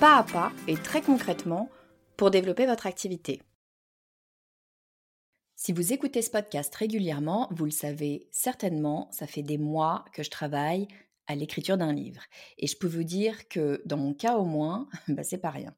[0.00, 1.68] pas à pas et très concrètement
[2.16, 3.42] pour développer votre activité.
[5.56, 10.22] Si vous écoutez ce podcast régulièrement, vous le savez certainement, ça fait des mois que
[10.22, 10.88] je travaille
[11.26, 12.22] à l'écriture d'un livre.
[12.56, 15.76] Et je peux vous dire que dans mon cas au moins, bah, c'est pas rien.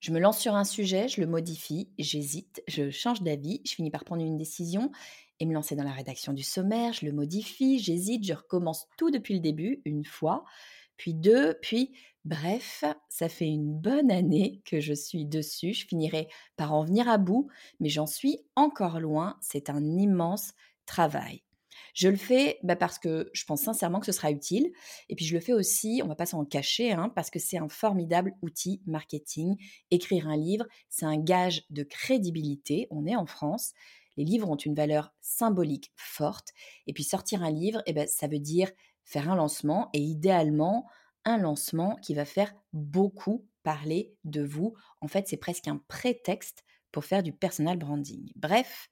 [0.00, 3.90] Je me lance sur un sujet, je le modifie, j'hésite, je change d'avis, je finis
[3.90, 4.92] par prendre une décision
[5.40, 9.10] et me lancer dans la rédaction du sommaire, je le modifie, j'hésite, je recommence tout
[9.10, 10.44] depuis le début, une fois,
[10.96, 11.92] puis deux, puis
[12.26, 15.72] Bref, ça fait une bonne année que je suis dessus.
[15.72, 17.46] Je finirai par en venir à bout,
[17.78, 19.38] mais j'en suis encore loin.
[19.40, 20.52] C'est un immense
[20.86, 21.44] travail.
[21.94, 24.72] Je le fais bah, parce que je pense sincèrement que ce sera utile.
[25.08, 27.58] Et puis je le fais aussi, on va pas s'en cacher, hein, parce que c'est
[27.58, 29.56] un formidable outil marketing.
[29.92, 32.88] Écrire un livre, c'est un gage de crédibilité.
[32.90, 33.72] On est en France.
[34.16, 36.48] Les livres ont une valeur symbolique forte.
[36.88, 38.70] Et puis sortir un livre, eh ben, ça veut dire
[39.06, 40.86] faire un lancement et idéalement
[41.24, 44.74] un lancement qui va faire beaucoup parler de vous.
[45.00, 48.30] En fait, c'est presque un prétexte pour faire du personal branding.
[48.36, 48.88] Bref,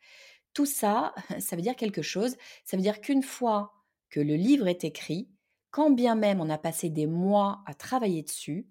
[0.52, 2.36] tout ça, ça veut dire quelque chose.
[2.64, 3.72] Ça veut dire qu'une fois
[4.10, 5.28] que le livre est écrit,
[5.70, 8.68] quand bien même on a passé des mois à travailler dessus,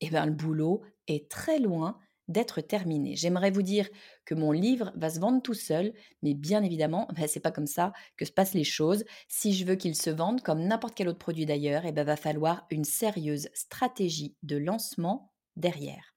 [0.00, 1.98] eh ben, le boulot est très loin
[2.28, 3.16] d'être terminé.
[3.16, 3.88] J'aimerais vous dire
[4.24, 7.66] que mon livre va se vendre tout seul, mais bien évidemment, ben, c'est pas comme
[7.66, 9.04] ça que se passent les choses.
[9.28, 12.16] Si je veux qu'il se vende comme n'importe quel autre produit d'ailleurs, eh ben, va
[12.16, 16.16] falloir une sérieuse stratégie de lancement derrière.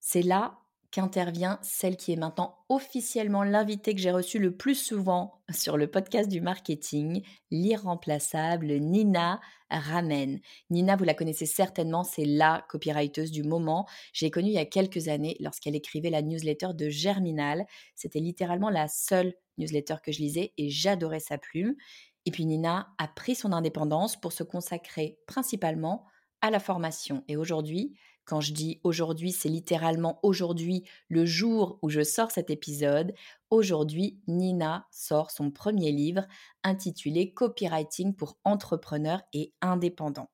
[0.00, 0.58] C'est là
[0.96, 5.90] qu'intervient celle qui est maintenant officiellement l'invitée que j'ai reçue le plus souvent sur le
[5.90, 10.40] podcast du marketing, l'irremplaçable Nina Ramen.
[10.70, 13.86] Nina, vous la connaissez certainement, c'est la copywriteuse du moment.
[14.14, 17.66] J'ai connue il y a quelques années lorsqu'elle écrivait la newsletter de Germinal.
[17.94, 21.74] C'était littéralement la seule newsletter que je lisais et j'adorais sa plume.
[22.24, 26.06] Et puis Nina a pris son indépendance pour se consacrer principalement
[26.40, 27.22] à la formation.
[27.28, 32.50] Et aujourd'hui, quand je dis aujourd'hui, c'est littéralement aujourd'hui, le jour où je sors cet
[32.50, 33.14] épisode.
[33.50, 36.26] Aujourd'hui, Nina sort son premier livre
[36.64, 40.28] intitulé Copywriting pour entrepreneurs et indépendants.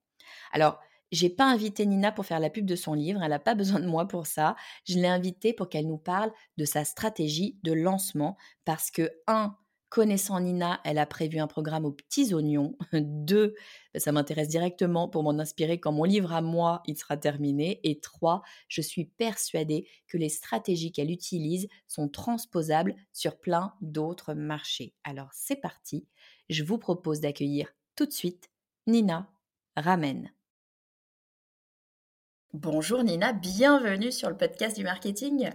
[0.52, 0.80] Alors,
[1.12, 3.80] j'ai pas invité Nina pour faire la pub de son livre, elle n'a pas besoin
[3.80, 4.56] de moi pour ça.
[4.86, 9.54] Je l'ai invitée pour qu'elle nous parle de sa stratégie de lancement parce que, un,
[9.92, 12.78] Connaissant Nina, elle a prévu un programme aux petits oignons.
[12.94, 13.54] Deux,
[13.94, 17.78] ça m'intéresse directement pour m'en inspirer quand mon livre à moi, il sera terminé.
[17.84, 24.32] Et trois, je suis persuadée que les stratégies qu'elle utilise sont transposables sur plein d'autres
[24.32, 24.94] marchés.
[25.04, 26.06] Alors c'est parti,
[26.48, 28.48] je vous propose d'accueillir tout de suite
[28.86, 29.30] Nina
[29.76, 30.32] Ramen.
[32.54, 35.50] Bonjour Nina, bienvenue sur le podcast du marketing.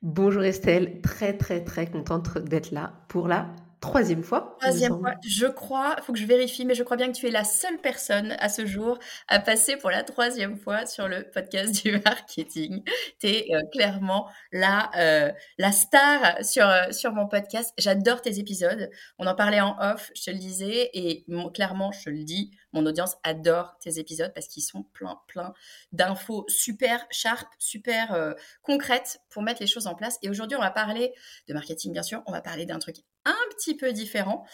[0.00, 4.56] Bonjour Estelle, très très très contente d'être là pour la troisième fois.
[4.60, 7.26] Troisième fois, je crois, il faut que je vérifie, mais je crois bien que tu
[7.26, 11.28] es la seule personne à ce jour à passer pour la troisième fois sur le
[11.30, 12.82] podcast du marketing.
[13.20, 17.72] Tu es euh, clairement la, euh, la star sur, euh, sur mon podcast.
[17.78, 18.90] J'adore tes épisodes.
[19.18, 22.50] On en parlait en off, je te le disais, et clairement, je te le dis,
[22.72, 25.54] Mon audience adore tes épisodes parce qu'ils sont plein, plein
[25.92, 30.18] d'infos super sharp, super concrètes pour mettre les choses en place.
[30.22, 31.12] Et aujourd'hui, on va parler
[31.48, 32.22] de marketing, bien sûr.
[32.26, 32.96] On va parler d'un truc
[33.26, 34.46] un petit peu différent,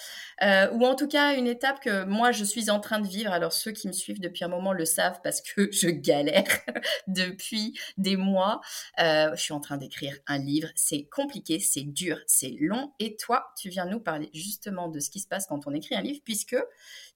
[0.42, 3.30] euh, ou en tout cas une étape que moi je suis en train de vivre.
[3.30, 6.44] Alors ceux qui me suivent depuis un moment le savent parce que je galère
[7.06, 8.60] depuis des mois.
[8.98, 12.92] Euh, je suis en train d'écrire un livre, c'est compliqué, c'est dur, c'est long.
[12.98, 15.94] Et toi, tu viens nous parler justement de ce qui se passe quand on écrit
[15.94, 16.56] un livre, puisque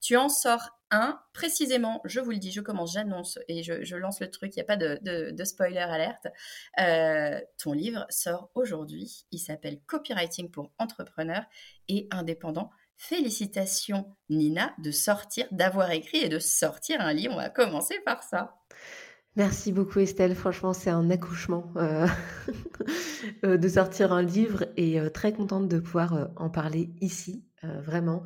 [0.01, 4.21] tu en sors un, précisément, je vous le dis, je commence, j'annonce et je, lance
[4.21, 6.29] le truc, il n'y a pas de, spoiler alerte.
[6.81, 11.45] Euh, ton livre sort aujourd'hui, il s'appelle Copywriting pour entrepreneurs
[11.89, 12.71] et indépendants.
[12.97, 17.35] Félicitations Nina de sortir, d'avoir écrit et de sortir un livre.
[17.35, 18.57] On va commencer par ça.
[19.35, 22.07] Merci beaucoup Estelle, franchement c'est un accouchement euh,
[23.45, 28.23] euh, de sortir un livre et très contente de pouvoir en parler ici, vraiment.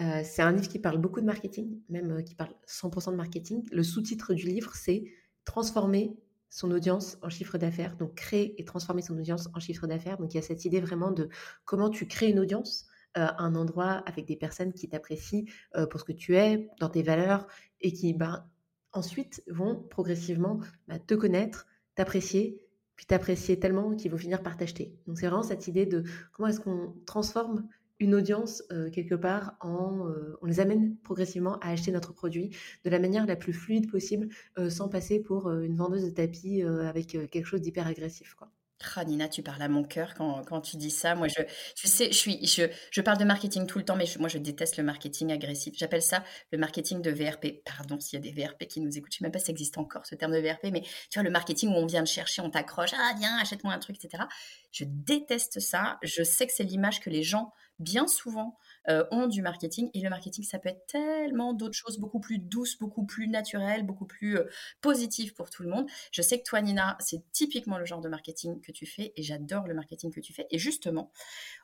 [0.00, 3.16] Euh, c'est un livre qui parle beaucoup de marketing, même euh, qui parle 100% de
[3.16, 3.66] marketing.
[3.72, 5.04] Le sous-titre du livre, c'est
[5.44, 6.16] Transformer
[6.50, 7.96] son audience en chiffre d'affaires.
[7.96, 10.18] Donc, créer et transformer son audience en chiffre d'affaires.
[10.18, 11.28] Donc, il y a cette idée vraiment de
[11.64, 12.86] comment tu crées une audience,
[13.16, 15.44] euh, un endroit avec des personnes qui t'apprécient
[15.90, 17.46] pour ce que tu es, dans tes valeurs,
[17.80, 18.46] et qui bah,
[18.92, 22.62] ensuite vont progressivement bah, te connaître, t'apprécier,
[22.94, 24.94] puis t'apprécier tellement qu'ils vont finir par t'acheter.
[25.06, 27.66] Donc, c'est vraiment cette idée de comment est-ce qu'on transforme
[28.00, 28.62] une audience
[28.92, 30.08] quelque part, en,
[30.42, 32.50] on les amène progressivement à acheter notre produit
[32.84, 34.28] de la manière la plus fluide possible,
[34.68, 38.34] sans passer pour une vendeuse de tapis avec quelque chose d'hyper agressif.
[38.34, 38.50] Quoi.
[38.96, 41.14] Ah, Nina, tu parles à mon cœur quand, quand tu dis ça.
[41.14, 41.42] Moi, je,
[41.76, 44.38] je sais, je, suis, je, je parle de marketing tout le temps, mais moi, je
[44.38, 45.74] déteste le marketing agressif.
[45.76, 47.62] J'appelle ça le marketing de VRP.
[47.64, 49.12] Pardon s'il y a des VRP qui nous écoutent.
[49.12, 51.14] Je ne sais même pas si ça existe encore, ce terme de VRP, mais tu
[51.14, 53.96] vois, le marketing où on vient de chercher, on t'accroche, ah, viens, achète-moi un truc,
[54.02, 54.24] etc.
[54.72, 55.98] Je déteste ça.
[56.02, 58.56] Je sais que c'est l'image que les gens bien souvent
[58.88, 59.90] euh, ont du marketing.
[59.94, 63.84] Et le marketing, ça peut être tellement d'autres choses, beaucoup plus douces, beaucoup plus naturelles,
[63.84, 64.44] beaucoup plus euh,
[64.80, 65.86] positives pour tout le monde.
[66.12, 69.22] Je sais que toi, Nina, c'est typiquement le genre de marketing que tu fais et
[69.22, 70.46] j'adore le marketing que tu fais.
[70.50, 71.12] Et justement,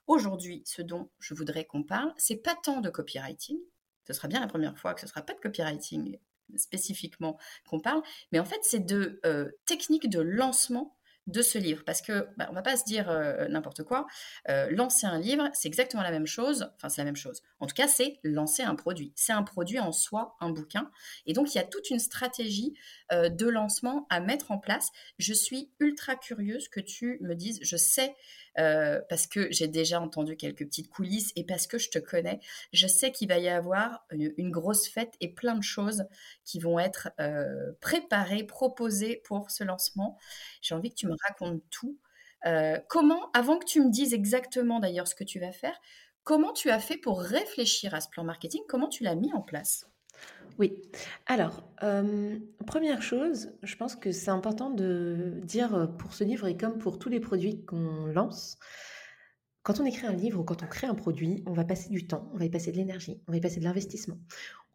[0.07, 3.59] aujourd'hui, ce dont je voudrais qu'on parle, c'est pas tant de copywriting.
[4.07, 6.19] Ce sera bien la première fois que ce sera pas de copywriting
[6.57, 11.85] spécifiquement qu'on parle, mais en fait, c'est de euh, techniques de lancement de ce livre
[11.85, 14.07] parce que bah, on va pas se dire euh, n'importe quoi.
[14.49, 16.71] Euh, lancer un livre, c'est exactement la même chose.
[16.77, 17.43] Enfin, c'est la même chose.
[17.61, 19.13] En tout cas, c'est lancer un produit.
[19.15, 20.91] C'est un produit en soi, un bouquin.
[21.27, 22.75] Et donc, il y a toute une stratégie
[23.13, 24.91] euh, de lancement à mettre en place.
[25.19, 27.59] Je suis ultra curieuse que tu me dises.
[27.63, 28.15] Je sais
[29.09, 32.39] parce que j'ai déjà entendu quelques petites coulisses et parce que je te connais,
[32.73, 36.05] je sais qu'il va y avoir une, grosse fête et plein de choses
[36.45, 37.09] qui vont être
[37.81, 40.17] préparées, proposées pour ce lancement.
[40.63, 41.99] J'ai envie que tu me racontes tout.
[42.47, 45.79] Euh, comment, avant que tu me dises exactement d'ailleurs ce que tu vas faire,
[46.23, 48.63] comment tu as fait pour réfléchir à ce plan marketing?
[48.69, 49.87] Comment tu l'as mis en place?
[50.59, 50.81] Oui.
[51.27, 51.69] Alors,
[52.67, 56.99] première chose, je pense que c'est important de dire, pour ce livre et comme pour
[56.99, 58.59] tous les produits qu'on lance,
[59.63, 62.07] quand on écrit un livre ou quand on crée un produit, on va passer du
[62.07, 64.19] temps, on va y passer de l'énergie, on va y passer de l'investissement.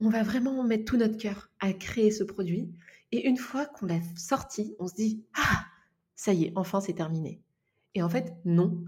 [0.02, 2.72] On va vraiment mettre tout notre cœur à créer ce produit
[3.12, 5.66] et une fois qu'on l'a sorti, on se dit: «Ah!
[6.20, 7.42] Ça y est, enfin c'est terminé»
[7.96, 8.86] et en fait, non.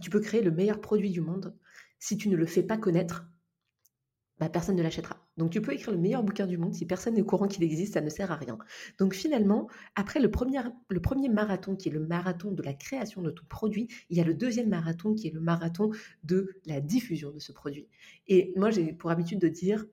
[0.00, 1.56] tu peux créer le meilleur produit du monde,
[1.98, 3.26] si tu ne le fais pas connaître
[4.40, 5.16] bah, personne ne l'achètera.
[5.36, 7.62] Donc tu peux écrire le meilleur bouquin du monde, si personne n'est au courant qu'il
[7.62, 8.58] existe, ça ne sert à rien.
[8.98, 13.22] Donc finalement, après le premier, le premier marathon, qui est le marathon de la création
[13.22, 15.90] de ton produit, il y a le deuxième marathon, qui est le marathon
[16.24, 17.86] de la diffusion de ce produit.
[18.26, 19.86] Et moi, j'ai pour habitude de dire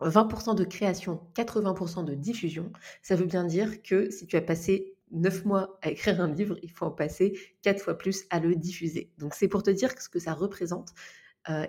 [0.00, 2.72] 20% de création, 80% de diffusion.
[3.02, 6.56] Ça veut bien dire que si tu as passé 9 mois à écrire un livre,
[6.62, 9.12] il faut en passer 4 fois plus à le diffuser.
[9.18, 10.92] Donc c'est pour te dire ce que ça représente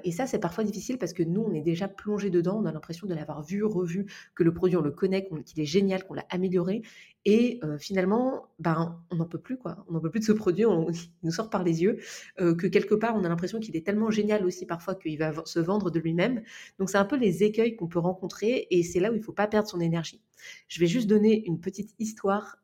[0.06, 2.72] et ça, c'est parfois difficile parce que nous, on est déjà plongé dedans, on a
[2.72, 6.14] l'impression de l'avoir vu, revu, que le produit, on le connaît, qu'il est génial, qu'on
[6.14, 6.82] l'a amélioré.
[7.26, 9.84] Et finalement, ben, on n'en peut plus, quoi.
[9.90, 12.00] On n'en peut plus de ce produit, il nous sort par les yeux,
[12.38, 15.60] que quelque part, on a l'impression qu'il est tellement génial aussi parfois qu'il va se
[15.60, 16.42] vendre de lui-même.
[16.80, 19.24] Donc, c'est un peu les écueils qu'on peut rencontrer et c'est là où il ne
[19.24, 20.22] faut pas perdre son énergie.
[20.70, 22.60] Je vais juste donner une petite histoire.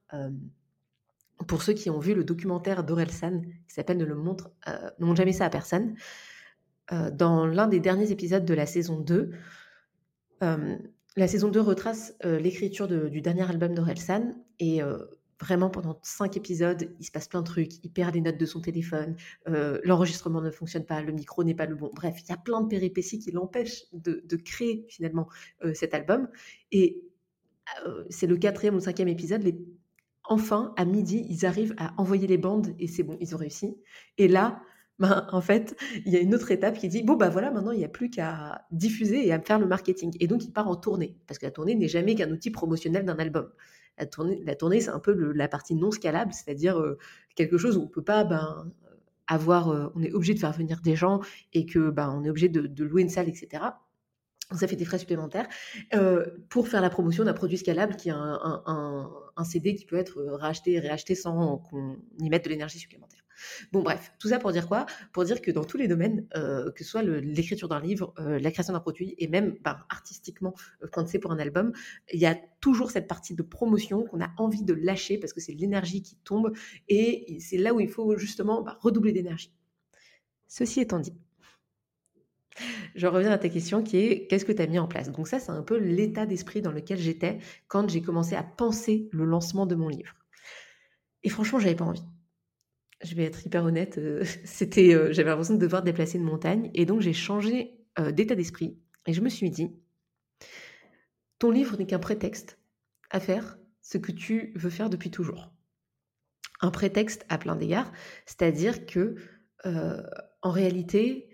[1.47, 4.51] Pour ceux qui ont vu le documentaire d'Orelsan, qui s'appelle Ne le montre,
[4.99, 5.95] ne montre jamais ça à personne,
[6.91, 9.31] euh, dans l'un des derniers épisodes de la saison 2.
[10.43, 10.77] Euh,
[11.15, 14.81] la saison 2 retrace euh, l'écriture du dernier album d'Orelsan et
[15.39, 17.83] vraiment pendant cinq épisodes, il se passe plein de trucs.
[17.83, 19.15] Il perd les notes de son téléphone,
[19.83, 21.89] l'enregistrement ne fonctionne pas, le micro n'est pas le bon.
[21.95, 25.27] Bref, il y a plein de péripéties qui l'empêchent de, créer finalement
[25.73, 26.29] cet album.
[26.71, 27.01] Et
[28.11, 29.43] c'est le quatrième ou cinquième épisode.
[30.25, 33.75] Enfin, à midi, ils arrivent à envoyer les bandes et c'est bon, ils ont réussi.
[34.17, 34.61] Et là,
[34.99, 35.75] ben, en fait,
[36.05, 37.89] il y a une autre étape qui dit bon, bah voilà, maintenant, il n'y a
[37.89, 40.15] plus qu'à diffuser et à faire le marketing.
[40.19, 43.05] Et donc, il part en tournée, parce que la tournée n'est jamais qu'un outil promotionnel
[43.05, 43.49] d'un album.
[43.97, 46.97] La tournée, la tournée c'est un peu la partie non scalable, c'est-à-dire euh,
[47.35, 48.71] quelque chose où on ne peut pas ben,
[49.27, 51.21] avoir, euh, on est obligé de faire venir des gens
[51.53, 53.63] et que ben, on est obligé de, louer une salle, etc.
[54.53, 55.47] Ça fait des frais supplémentaires
[55.93, 58.61] euh, pour faire la promotion d'un produit scalable qui est un,
[59.35, 63.21] un, CD qui peut être racheté et réacheté sans qu'on y mette de l'énergie supplémentaire.
[63.71, 64.85] Bon, bref, tout ça pour dire quoi?
[65.13, 68.39] Pour dire que dans tous les domaines, euh, que ce soit l'écriture d'un livre, euh,
[68.39, 70.53] la création d'un produit, et même ben, artistiquement,
[70.83, 71.73] euh, quand c'est pour un album,
[72.13, 75.41] il y a toujours cette partie de promotion qu'on a envie de lâcher parce que
[75.41, 76.53] c'est l'énergie qui tombe,
[76.87, 79.53] et c'est là où il faut justement ben, redoubler d'énergie.
[80.47, 81.13] Ceci étant dit,
[82.95, 85.11] je reviens à ta question qui est qu'est-ce que tu as mis en place?
[85.11, 89.09] Donc ça, c'est un peu l'état d'esprit dans lequel j'étais quand j'ai commencé à penser
[89.11, 90.15] le lancement de mon livre.
[91.23, 92.03] Et franchement, j'avais pas envie
[93.03, 96.69] je vais être hyper honnête, euh, c'était, euh, j'avais l'impression de devoir déplacer une montagne.
[96.73, 98.77] Et donc, j'ai changé euh, d'état d'esprit.
[99.07, 99.71] Et je me suis dit,
[101.39, 102.59] ton livre n'est qu'un prétexte
[103.09, 105.51] à faire ce que tu veux faire depuis toujours.
[106.61, 107.91] Un prétexte à plein d'égards,
[108.27, 109.15] c'est-à-dire que,
[110.43, 111.27] en réalité,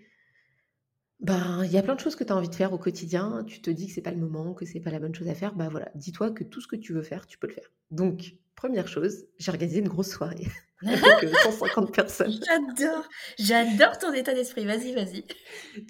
[1.20, 3.44] ben, il y a plein de choses que tu as envie de faire au quotidien.
[3.46, 5.34] Tu te dis que c'est pas le moment, que c'est pas la bonne chose à
[5.34, 5.54] faire.
[5.54, 7.70] Bah voilà, dis-toi que tout ce que tu veux faire, tu peux le faire.
[7.90, 10.46] Donc, première chose, j'ai organisé une grosse soirée.
[10.86, 12.32] avec 150 personnes.
[12.46, 14.64] J'adore, j'adore ton état d'esprit.
[14.64, 15.24] Vas-y, vas-y.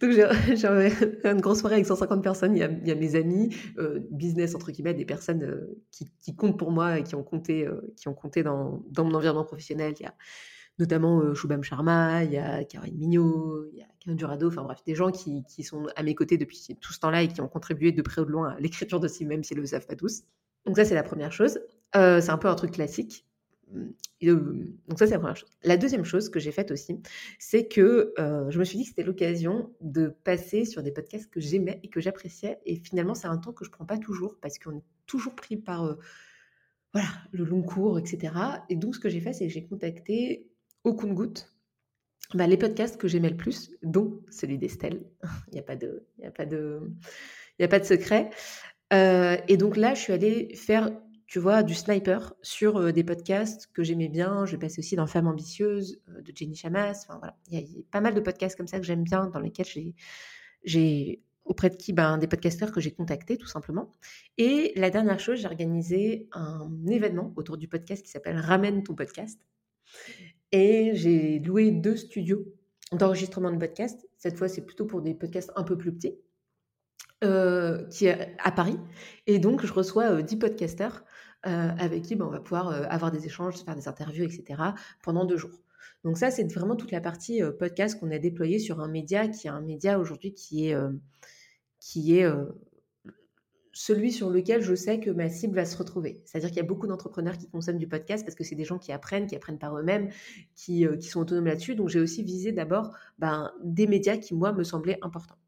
[0.00, 2.56] Donc j'ai une grosse soirée avec 150 personnes.
[2.56, 5.78] Il y a, il y a mes amis, euh, business entre guillemets, des personnes euh,
[5.90, 9.04] qui, qui, comptent pour moi et qui ont compté, euh, qui ont compté dans, dans,
[9.04, 9.92] mon environnement professionnel.
[10.00, 10.14] Il y a
[10.78, 14.82] notamment Shubham Sharma, il y a Caroline Mignot, il y a Karen Durado, enfin bref,
[14.84, 17.48] des gens qui, qui, sont à mes côtés depuis tout ce temps-là et qui ont
[17.48, 19.86] contribué de près ou de loin à l'écriture de si même s'ils ne le savent
[19.86, 20.22] pas tous.
[20.66, 21.58] Donc ça, c'est la première chose.
[21.94, 23.24] c'est un peu un truc classique
[24.20, 25.50] donc ça, c'est la première chose.
[25.62, 27.00] La deuxième chose que j'ai faite aussi,
[27.38, 31.40] c'est que je me suis dit que c'était l'occasion de passer sur des podcasts que
[31.40, 32.58] j'aimais et que j'appréciais.
[32.64, 35.56] Et finalement, c'est un temps que je prends pas toujours parce qu'on est toujours pris
[35.56, 35.96] par
[36.92, 38.32] voilà, le long cours, etc.
[38.68, 40.48] Et donc, ce que j'ai fait, c'est que j'ai contacté
[40.88, 41.52] au compte-goutte
[42.34, 45.02] bah, les podcasts que j'aimais le plus, dont celui d'Estelle.
[45.48, 46.82] Il n'y a pas de, il a pas de,
[47.60, 48.30] a pas de secret.
[48.92, 50.90] et donc là, je suis allée faire
[51.28, 54.46] tu vois, du sniper sur des podcasts que j'aimais bien.
[54.46, 57.04] Je vais passer aussi dans Femmes ambitieuses de Jenny Chamas.
[57.04, 57.36] Enfin, voilà.
[57.50, 59.66] Il y, a pas mal de podcasts comme ça que j'aime bien, dans lesquels
[60.64, 63.92] j'ai, auprès de qui ben, des podcasteurs que j'ai contactés, tout simplement.
[64.38, 68.94] Et la dernière chose, j'ai organisé un événement autour du podcast qui s'appelle Ramène ton
[68.94, 69.38] podcast.
[70.52, 72.44] Et j'ai loué deux studios
[72.92, 74.08] d'enregistrement de podcasts.
[74.16, 76.18] Cette fois, c'est plutôt pour des podcasts un peu plus petits.
[77.90, 78.78] qui est à Paris.
[79.26, 81.04] Et donc, je reçois 10 podcasteurs
[81.46, 84.60] euh, avec qui ben, on va pouvoir euh, avoir des échanges, faire des interviews, etc.
[85.02, 85.62] pendant deux jours.
[86.02, 89.28] Donc ça, c'est vraiment toute la partie euh, podcast qu'on a déployée sur un média
[89.28, 90.76] qui est un média aujourd'hui qui est,
[91.78, 92.28] qui est
[93.78, 96.20] celui sur lequel je sais que ma cible va se retrouver.
[96.24, 98.76] C'est-à-dire qu'il y a beaucoup d'entrepreneurs qui consomment du podcast parce que c'est des gens
[98.76, 100.08] qui apprennent, qui apprennent par eux-mêmes,
[100.56, 101.76] qui, qui, sont autonomes là-dessus.
[101.76, 105.38] Donc j'ai aussi visé d'abord ben, des médias qui, moi, me semblaient importants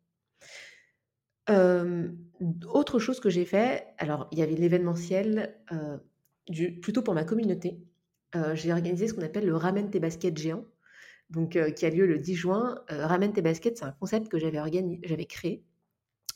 [2.68, 5.56] autre chose que j'ai fait, alors il y avait l'événementiel,
[6.48, 7.80] du plutôt pour ma communauté.
[8.54, 10.64] j'ai organisé ce qu'on appelle le Ramène tes baskets géant,
[11.28, 12.84] donc qui a lieu le 10 juin.
[12.88, 15.64] Ramène tes baskets, c'est un concept que j'avais créé.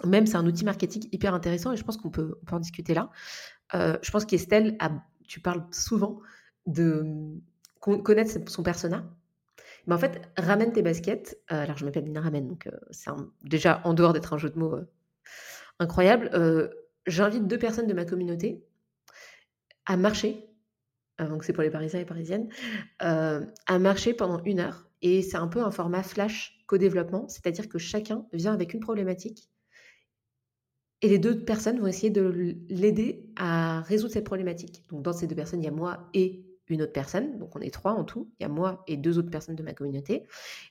[0.03, 3.11] Même c'est un outil marketing hyper intéressant et je pense qu'on peut en discuter là.
[3.73, 4.77] je pense qu'Estelle
[5.27, 6.21] tu parles souvent
[6.67, 7.05] de,
[7.81, 9.05] connaître son persona.
[9.87, 11.39] Mais en fait, ramène tes baskets.
[11.49, 13.11] alors, je m'appelle Nina Ramène, donc c'est
[13.43, 14.77] déjà en dehors d'être un jeu de mots
[15.79, 16.31] incroyable.
[17.07, 18.65] J'invite deux personnes de ma communauté
[19.87, 20.49] à marcher,
[21.19, 22.49] donc c'est pour les Parisiens et Parisiennes,
[23.01, 24.89] à marcher pendant une heure.
[25.03, 29.51] Et c'est un peu un format flash co-développement, c'est-à-dire que chacun vient avec une problématique
[31.05, 34.85] et les deux personnes vont essayer de l'aider à résoudre cette problématique.
[34.89, 37.61] Donc dans ces deux personnes, il y a moi et une autre personne, donc on
[37.61, 40.25] est trois en tout, il y a moi et deux autres personnes de ma communauté.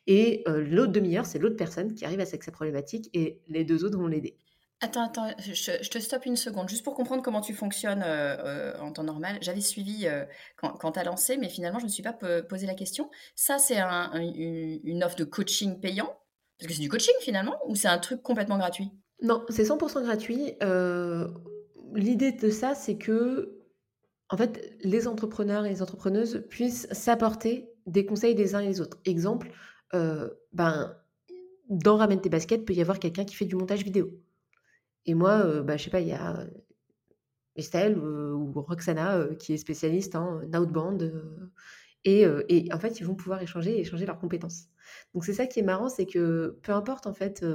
[0.07, 3.95] Et l'autre demi-heure, c'est l'autre personne qui arrive à cette problématique et les deux autres
[3.95, 4.35] vont l'aider.
[4.81, 8.79] Attends, attends, je, te stoppe une seconde, juste pour comprendre comment tu fonctionnes euh, euh,
[8.81, 9.37] en temps normal.
[9.39, 10.25] J'avais suivi euh,
[10.57, 13.09] quand, tu as lancé, mais finalement, je ne me suis pas posé la question.
[13.35, 16.17] Ça, c'est une offre de coaching payant?
[16.57, 18.91] Parce que c'est du coaching finalement Ou c'est un truc complètement gratuit?
[19.23, 20.53] Non, c'est 100% gratuit.
[21.95, 23.59] L'idée de ça, c'est que,
[24.29, 28.81] en fait, les entrepreneurs et les entrepreneuses puissent s'apporter des conseils des uns et des
[28.81, 28.99] autres.
[29.05, 29.51] Exemple,
[29.91, 30.95] ben,
[31.69, 34.11] dans Ramène tes baskets, peut y avoir quelqu'un qui fait du montage vidéo
[35.05, 36.47] et moi, bah, je sais pas, il y a
[37.55, 41.11] Estelle ou Roxana qui est spécialiste en outbound
[42.05, 44.65] Et, et, en fait, ils vont pouvoir échanger et échanger leurs compétences.
[45.13, 47.45] Donc c'est ça qui est marrant, c'est que peu importe en fait,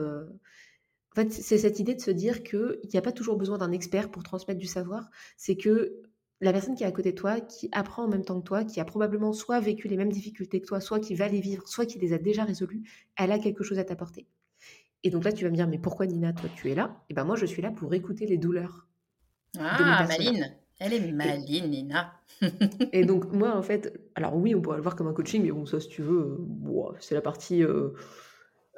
[1.18, 3.72] en fait c'est cette idée de se dire qu'il n'y a pas toujours besoin d'un
[3.72, 5.10] expert pour transmettre du savoir.
[5.36, 6.00] C'est que
[6.40, 8.64] la personne qui est à côté de toi, qui apprend en même temps que toi,
[8.64, 11.66] qui a probablement soit vécu les mêmes difficultés que toi, soit qui va les vivre,
[11.66, 12.82] soit qui les a déjà résolues,
[13.16, 14.28] elle a quelque chose à t'apporter.
[15.02, 16.96] Et donc là, tu vas me dire, mais pourquoi Nina, toi, tu es là?
[17.02, 18.86] Et eh ben moi, je suis là pour écouter les douleurs.
[19.58, 22.12] Ah, Maline Elle est maline, Nina.
[22.92, 25.50] et donc, moi, en fait, alors oui, on pourrait le voir comme un coaching, mais
[25.50, 26.38] bon, ça, si tu veux,
[27.00, 27.90] c'est la partie euh,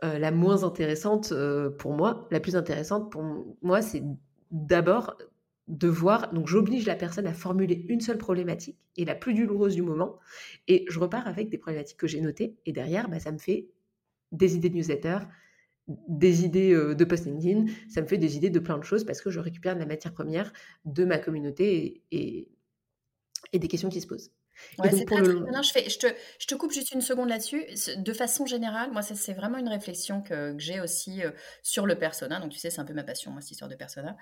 [0.04, 2.26] euh, la moins intéressante euh, pour moi.
[2.30, 3.22] La plus intéressante pour
[3.62, 4.02] moi, c'est
[4.50, 5.16] d'abord
[5.68, 9.74] de voir, donc j'oblige la personne à formuler une seule problématique et la plus douloureuse
[9.74, 10.18] du moment,
[10.66, 13.68] et je repars avec des problématiques que j'ai notées, et derrière, bah, ça me fait
[14.32, 15.18] des idées de newsletter,
[16.08, 19.04] des idées euh, de post LinkedIn, ça me fait des idées de plein de choses
[19.04, 20.52] parce que je récupère de la matière première
[20.84, 22.48] de ma communauté et,
[23.52, 24.32] et des questions qui se posent.
[24.78, 26.06] Ouais, c'est très, je, fais, je, te,
[26.38, 27.64] je te coupe juste une seconde là-dessus.
[27.96, 31.30] De façon générale, moi, c'est vraiment une réflexion que, que j'ai aussi euh,
[31.62, 32.40] sur le persona.
[32.40, 34.16] Donc, tu sais, c'est un peu ma passion, moi, cette histoire de persona.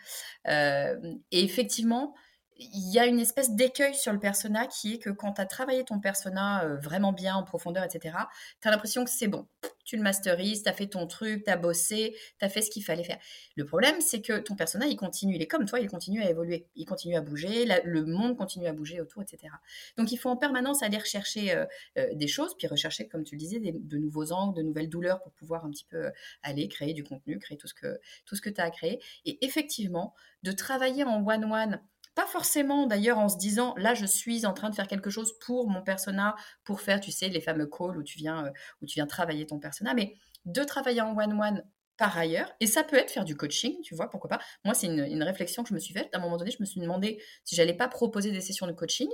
[0.49, 0.97] Euh,
[1.31, 2.15] et effectivement,
[2.59, 5.47] il y a une espèce d'écueil sur le persona qui est que quand tu as
[5.47, 8.17] travaillé ton persona euh, vraiment bien, en profondeur, etc.,
[8.61, 9.47] tu as l'impression que c'est bon.
[9.85, 12.71] Tu le masterises, tu as fait ton truc, tu as bossé, tu as fait ce
[12.71, 13.19] qu'il fallait faire.
[13.55, 16.29] Le problème, c'est que ton persona, il continue, il est comme toi, il continue à
[16.29, 19.55] évoluer, il continue à bouger, le monde continue à bouger autour, etc.
[19.97, 21.65] Donc il faut en permanence aller rechercher euh,
[21.97, 25.23] euh, des choses, puis rechercher, comme tu le disais, de nouveaux angles, de nouvelles douleurs
[25.23, 26.11] pour pouvoir un petit peu
[26.43, 29.01] aller créer du contenu, créer tout ce que, tout ce que tu as à créer.
[29.25, 30.13] Et effectivement,
[30.43, 31.81] de travailler en one-one,
[32.19, 35.39] pas forcément d'ailleurs en se disant là je suis en train de faire quelque chose
[35.39, 36.35] pour mon persona,
[36.65, 38.51] pour faire tu sais les fameux calls où tu viens euh,
[38.83, 41.65] où tu viens travailler ton persona, mais de travailler en one one
[41.97, 44.41] par ailleurs et ça peut être faire du coaching, tu vois pourquoi pas.
[44.65, 46.09] Moi c'est une, réflexion que je me suis faite.
[46.13, 48.73] À un moment donné je me suis demandé si j'allais pas proposer des sessions de
[48.73, 49.09] coaching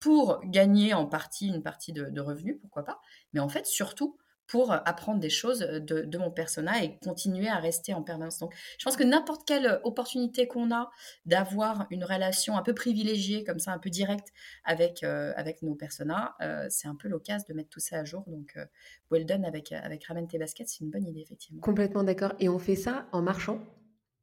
[0.00, 3.02] pour gagner en partie une partie de, de revenus, pourquoi pas.
[3.34, 7.94] Mais en fait surtout pour apprendre des choses de, mon persona et continuer à rester
[7.94, 8.38] en permanence.
[8.38, 10.90] Donc, je pense que n'importe quelle opportunité qu'on a
[11.24, 14.28] d'avoir une relation un peu privilégiée, comme ça, un peu directe
[14.64, 18.04] avec, euh, avec nos personas, euh, c'est un peu l'occasion de mettre tout ça à
[18.04, 18.24] jour.
[18.28, 18.64] Donc, euh,
[19.10, 21.60] well done avec, avec Ramène tes baskets, c'est une bonne idée, effectivement.
[21.60, 22.32] Complètement d'accord.
[22.38, 23.60] Et on fait ça en marchant.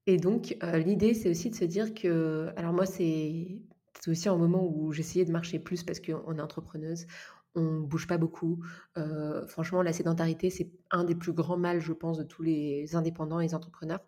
[0.05, 3.61] Et donc, l'idée, c'est aussi de se dire que, alors moi, c'est
[4.01, 7.07] c'est aussi un moment où j'essayais de marcher plus parce qu'on est entrepreneuse,
[7.55, 8.59] on bouge pas beaucoup.
[9.47, 13.39] franchement, la sédentarité, c'est un des plus grands mâles, je pense, de tous les indépendants
[13.39, 14.01] et les entrepreneurs.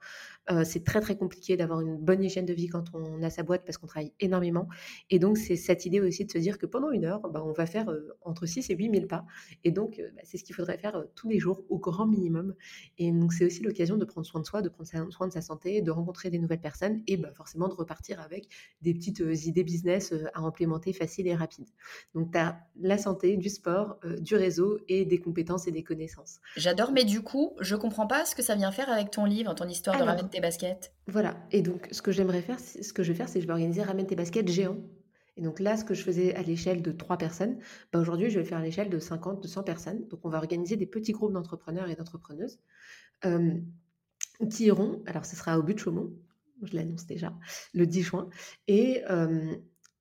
[0.63, 3.63] c'est très très compliqué d'avoir une bonne hygiène de vie quand on a sa boîte
[3.65, 4.67] parce qu'on travaille énormément.
[5.09, 7.51] Et donc, c'est cette idée aussi de se dire que pendant une heure, bah, on
[7.51, 7.91] va faire
[8.21, 9.25] entre 6 et 8 000 pas.
[9.63, 12.55] Et donc, bah, c'est ce qu'il faudrait faire tous les jours au grand minimum.
[12.97, 15.41] Et donc, c'est aussi l'occasion de prendre soin de soi, de prendre soin de sa
[15.41, 18.47] santé, de rencontrer des nouvelles personnes et bah, forcément de repartir avec
[18.81, 21.69] des petites idées business à implémenter faciles et rapides.
[22.13, 26.39] Donc, tu as la santé, du sport, du réseau et des compétences et des connaissances.
[26.55, 29.53] J'adore, mais du coup, je comprends pas ce que ça vient faire avec ton livre,
[29.53, 30.93] ton histoire de Ramène tes baskets.
[31.07, 31.37] Voilà.
[31.51, 33.53] Et donc, ce que j'aimerais faire, ce que je vais faire, c'est que je vais
[33.53, 34.77] organiser Ramène tes baskets géant.
[35.37, 37.57] Et donc là, ce que je faisais à l'échelle de trois personnes,
[37.91, 40.07] ben aujourd'hui, je vais faire à l'échelle de 50, de 100 personnes.
[40.07, 42.59] Donc, on va organiser des petits groupes d'entrepreneurs et d'entrepreneuses
[44.49, 46.11] qui iront, alors ce sera au but de Chaumont,
[46.61, 47.33] je l'annonce déjà,
[47.73, 48.29] le 10 juin,
[48.67, 49.01] et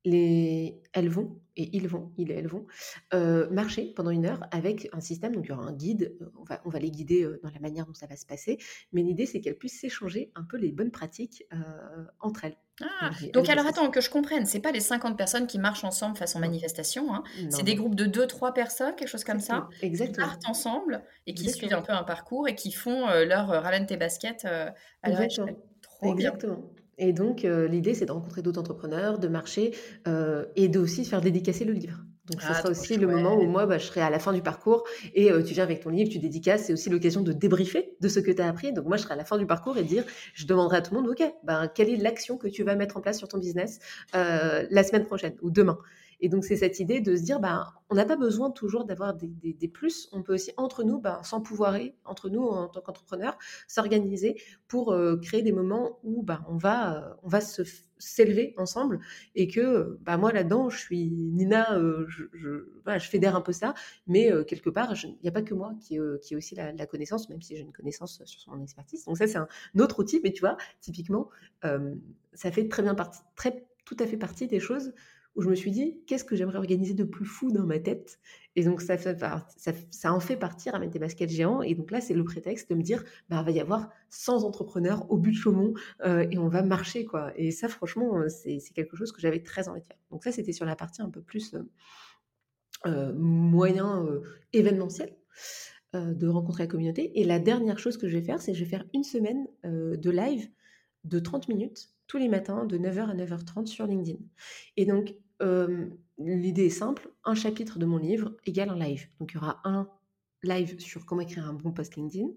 [0.04, 2.66] les, elles vont, et ils vont, ils et elles vont,
[3.14, 5.34] euh, marcher pendant une heure avec un système.
[5.34, 7.50] Donc, il y aura un guide, euh, on va, on va les guider euh, dans
[7.50, 8.58] la manière dont ça va se passer.
[8.92, 11.44] Mais l'idée, c'est qu'elles puissent s'échanger un peu les bonnes pratiques
[12.20, 12.56] entre elles.
[12.82, 16.16] Ah, donc, alors attends, que je comprenne, c'est pas les 50 personnes qui marchent ensemble
[16.16, 17.22] façon manifestation, hein.
[17.48, 20.26] c'est des groupes de 2-3 personnes, quelque chose comme ça, Exactement.
[20.26, 23.86] qui partent ensemble et qui suivent un peu un parcours et qui font leur ramène
[23.86, 25.20] tes baskets à leur.
[25.82, 26.74] Trop Exactement.
[26.98, 29.74] Et donc, euh, l'idée, c'est de rencontrer d'autres entrepreneurs, de marcher
[30.06, 31.98] euh, et de aussi faire dédicacer le livre.
[32.26, 34.32] Donc, ce ah, sera aussi le moment où moi, bah, je serai à la fin
[34.32, 36.64] du parcours et euh, tu viens avec ton livre, tu dédicaces.
[36.64, 38.72] C'est aussi l'occasion de débriefer de ce que tu as appris.
[38.72, 40.94] Donc, moi, je serai à la fin du parcours et dire, je demanderai à tout
[40.94, 43.38] le monde, OK, ben, quelle est l'action que tu vas mettre en place sur ton
[43.38, 43.78] business
[44.12, 45.78] la semaine prochaine ou demain?
[46.20, 49.14] Et donc, c'est cette idée de se dire, ben, on n'a pas besoin toujours d'avoir
[49.14, 50.08] des, des, plus.
[50.12, 55.16] On peut aussi, entre nous, ben, s'empouvoirer, entre nous, en tant qu'entrepreneurs, s'organiser pour euh,
[55.16, 57.62] créer des moments où ben, on va, on va se
[57.96, 59.00] s'élever ensemble
[59.34, 63.72] et que bah moi là-dedans je suis Nina euh, je, je, fédère un peu ça
[64.08, 66.72] mais euh, quelque part il n'y a pas que moi qui, qui ai aussi la,
[66.72, 69.48] la, connaissance même si j'ai une connaissance sur mon expertise donc ça c'est un
[69.78, 71.30] autre outil mais tu vois typiquement
[71.62, 74.92] ça fait très bien partie très tout à fait partie des choses
[75.36, 78.18] où je me suis dit, qu'est-ce que j'aimerais organiser de plus fou dans ma tête?
[78.56, 81.62] Et donc, ça, en fait partir à mettre des baskets géants.
[81.62, 84.44] Et donc là, c'est le prétexte de me dire, bah, il va y avoir 100
[84.44, 87.04] entrepreneurs au but de Chaumont euh, et on va marcher.
[87.04, 87.32] quoi.
[87.36, 89.98] Et ça, franchement, euh, c'est quelque chose que j'avais très envie de faire.
[90.10, 91.54] Donc ça, c'était sur la partie un peu plus...
[91.54, 94.06] Euh, moyen
[94.52, 95.16] événementiel
[95.94, 97.18] de rencontrer la communauté.
[97.18, 99.46] Et la dernière chose que je vais faire, c'est que je vais faire une semaine
[99.62, 100.50] de live
[101.04, 104.18] de 30 minutes tous les matins de 9h à 9h30 sur LinkedIn.
[104.76, 109.08] Et donc, l'idée est simple, un chapitre de mon livre égale un live.
[109.20, 109.88] Donc, il y aura un
[110.42, 112.28] live sur comment écrire un bon post LinkedIn,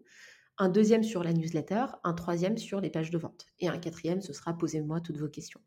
[0.57, 4.21] un deuxième sur la newsletter, un troisième sur les pages de vente, et un quatrième,
[4.21, 5.61] ce sera posez-moi toutes vos questions.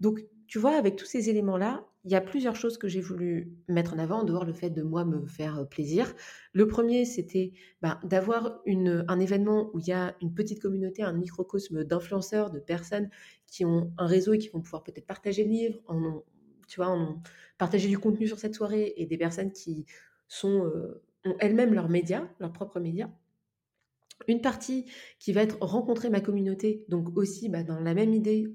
[0.00, 3.52] Donc, tu vois, avec tous ces éléments-là, il y a plusieurs choses que j'ai voulu
[3.68, 6.12] mettre en avant, en dehors le fait de moi me faire plaisir.
[6.52, 11.12] Le premier, c'était bah, d'avoir un événement où il y a une petite communauté, un
[11.12, 13.08] microcosme d'influenceurs, de personnes
[13.46, 16.22] qui ont un réseau et qui vont pouvoir peut-être partager le livre, en
[16.66, 17.22] tu vois, en
[17.58, 19.86] partager du contenu sur cette soirée, et des personnes qui
[20.28, 20.70] sont,
[21.24, 23.08] ont elles-mêmes leurs médias, leurs propres médias.
[24.28, 24.86] Une partie
[25.18, 28.54] qui va être rencontrer ma communauté, donc aussi bah, dans la même idée,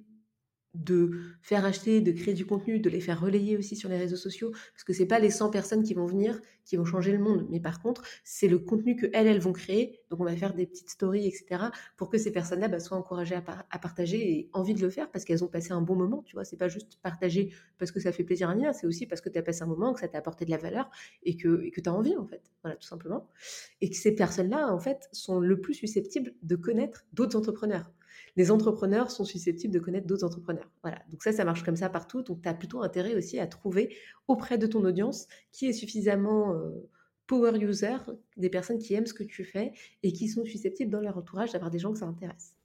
[0.74, 4.16] de faire acheter, de créer du contenu, de les faire relayer aussi sur les réseaux
[4.16, 7.18] sociaux, parce que c'est pas les 100 personnes qui vont venir qui vont changer le
[7.18, 10.00] monde, mais par contre, c'est le contenu que elles, elles vont créer.
[10.12, 11.64] Donc, on va faire des petites stories, etc.,
[11.98, 15.26] pour que ces personnes-là bah, soient encouragées à, partager et envie de le faire parce
[15.26, 16.22] qu'elles ont passé un bon moment.
[16.28, 19.08] Tu vois, c'est pas juste partager parce que ça fait plaisir à Mia, c'est aussi
[19.08, 20.92] parce que tu as passé un moment, que ça t'a apporté de la valeur
[21.24, 22.44] et que et que tu as envie, en fait.
[22.62, 23.28] Voilà, tout simplement.
[23.82, 27.92] Et que ces personnes-là, en fait, sont le plus susceptibles de connaître d'autres entrepreneurs
[28.52, 30.70] entrepreneurs sont susceptibles de connaître d'autres entrepreneurs.
[30.82, 31.00] Voilà.
[31.10, 32.22] Donc ça, ça marche comme ça partout.
[32.22, 33.96] Donc tu as plutôt intérêt aussi à trouver
[34.28, 36.70] auprès de ton audience qui est suffisamment euh,
[37.28, 37.98] power user,
[38.38, 39.74] des personnes qui aiment ce que tu fais
[40.04, 42.56] et qui sont susceptibles dans leur entourage d'avoir des gens que ça intéresse.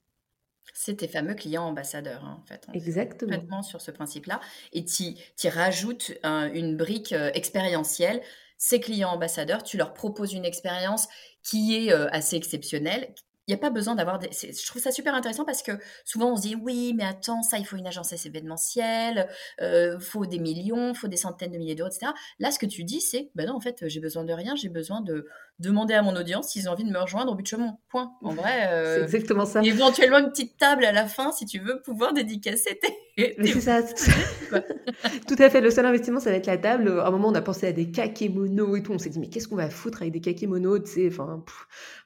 [0.73, 2.67] C'est tes fameux clients ambassadeurs, hein, en fait.
[2.73, 3.31] Exactement.
[3.31, 4.41] Complètement sur ce principe-là.
[4.73, 8.21] Et tu rajoutes une brique euh, expérientielle.
[8.57, 11.07] Ces clients ambassadeurs, tu leur proposes une expérience
[11.43, 13.13] qui est euh, assez exceptionnelle,
[13.47, 14.29] il n'y a pas besoin d'avoir des...
[14.31, 17.57] Je trouve ça super intéressant parce que souvent on se dit oui, mais attends, ça,
[17.57, 19.29] il faut une agence événementielle,
[19.61, 22.11] euh, faut des millions, faut des centaines de milliers d'euros, etc.
[22.39, 24.69] Là, ce que tu dis, c'est ben non, en fait, j'ai besoin de rien, j'ai
[24.69, 25.27] besoin de
[25.59, 27.77] demander à mon audience s'ils ont envie de me rejoindre au but de chemin.
[27.89, 28.11] Point.
[28.21, 29.61] En vrai, euh, c'est exactement ça.
[29.63, 32.95] Éventuellement une petite table à la fin si tu veux pouvoir dédicacer tes.
[33.37, 33.81] Mais c'est ça.
[35.27, 35.61] Tout à fait.
[35.61, 36.99] Le seul investissement, ça va être la table.
[36.99, 38.91] À un moment, on a pensé à des kakémonos et tout.
[38.91, 41.43] On s'est dit, mais qu'est-ce qu'on va foutre avec des kakémonos Enfin,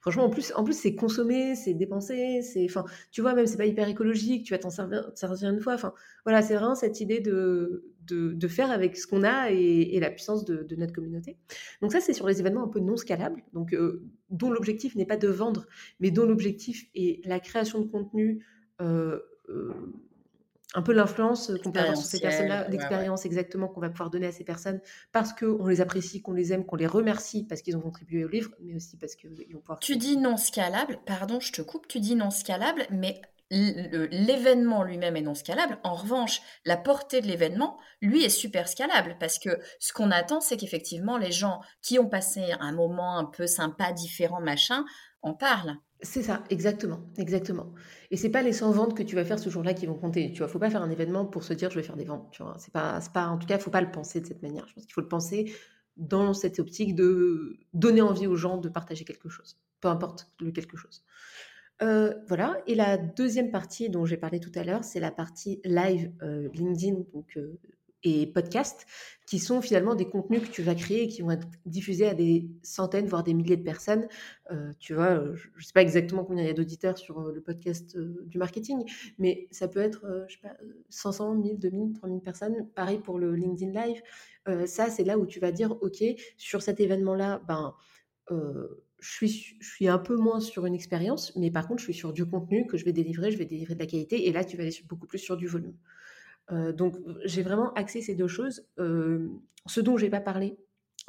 [0.02, 3.58] franchement, en plus, en plus, c'est consommer, c'est dépenser, c'est, enfin, tu vois, même c'est
[3.58, 4.46] pas hyper écologique.
[4.46, 5.74] Tu vas t'en servir, servir une fois.
[5.74, 5.94] Enfin,
[6.26, 10.45] voilà, c'est vraiment cette idée de de, faire avec ce qu'on a et, la puissance
[10.45, 11.38] de, notre communauté.
[11.82, 15.06] Donc ça, c'est sur les événements un peu non scalables, donc euh, dont l'objectif n'est
[15.06, 15.67] pas de vendre,
[16.00, 18.45] mais dont l'objectif est la création de contenu.
[18.82, 19.19] Euh,
[19.50, 19.74] euh,
[20.76, 24.28] un peu l'influence qu'on peut avoir sur ces personnes-là, l'expérience exactement qu'on va pouvoir donner
[24.28, 24.80] à ces personnes
[25.12, 28.28] parce qu'on les apprécie, qu'on les aime, qu'on les remercie parce qu'ils ont contribué au
[28.28, 29.80] livre, mais aussi parce qu'ils vont pouvoir...
[29.80, 33.19] Tu dis non scalable, pardon, je te coupe, tu dis non scalable, mais
[33.50, 35.80] l'événement lui-même est non scalable.
[35.84, 40.42] En revanche, la portée de l'événement, lui, est super scalable parce que ce qu'on attend,
[40.42, 44.86] c'est qu'effectivement, les gens qui ont passé un moment un peu sympa, différent, machin,
[45.22, 45.78] en parlent.
[46.02, 47.74] C'est ça, exactement, exactement.
[48.10, 50.32] Et c'est pas les 100 ventes que tu vas faire ce jour-là qui vont compter.
[50.32, 52.30] Tu vois, faut pas faire un événement pour se dire je vais faire des ventes.
[52.32, 54.66] Tu vois, c'est pas, pas, en tout cas, faut pas le penser de cette manière.
[54.68, 55.54] Je pense qu'il faut le penser
[55.98, 60.52] dans cette optique de donner envie aux gens de partager quelque chose, peu importe le
[60.52, 61.04] quelque chose.
[61.82, 62.62] Euh, voilà.
[62.68, 66.50] Et la deuxième partie dont j'ai parlé tout à l'heure, c'est la partie live euh,
[66.54, 67.04] LinkedIn
[67.38, 67.60] euh,
[68.04, 68.86] et podcast,
[69.28, 72.13] qui sont finalement des contenus que tu vas créer et qui vont être diffusés à
[72.13, 74.08] des centaines, voire des milliers de personnes.
[74.80, 77.98] tu vois, je ne sais pas exactement combien il y a d'auditeurs sur le podcast
[77.98, 80.56] du marketing, mais ça peut être, je sais pas,
[80.88, 82.70] 500, 1000, 2000, 3000 personnes.
[82.74, 84.02] Pareil pour le LinkedIn Live.
[84.65, 86.02] ça, c'est là où tu vas dire, OK,
[86.38, 87.76] sur cet événement-là, ben
[89.02, 91.94] je suis, je suis un peu moins sur une expérience, mais par contre, je suis
[91.94, 94.44] sur du contenu que je vais délivrer, je vais délivrer de la qualité, et là,
[94.44, 95.76] tu vas aller beaucoup plus sur du volume.
[96.52, 98.66] Euh, donc, j'ai vraiment axé ces deux choses.
[98.80, 99.28] Euh,
[99.66, 100.58] ce dont je n'ai pas parlé,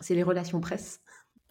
[0.01, 1.01] c'est les relations presse.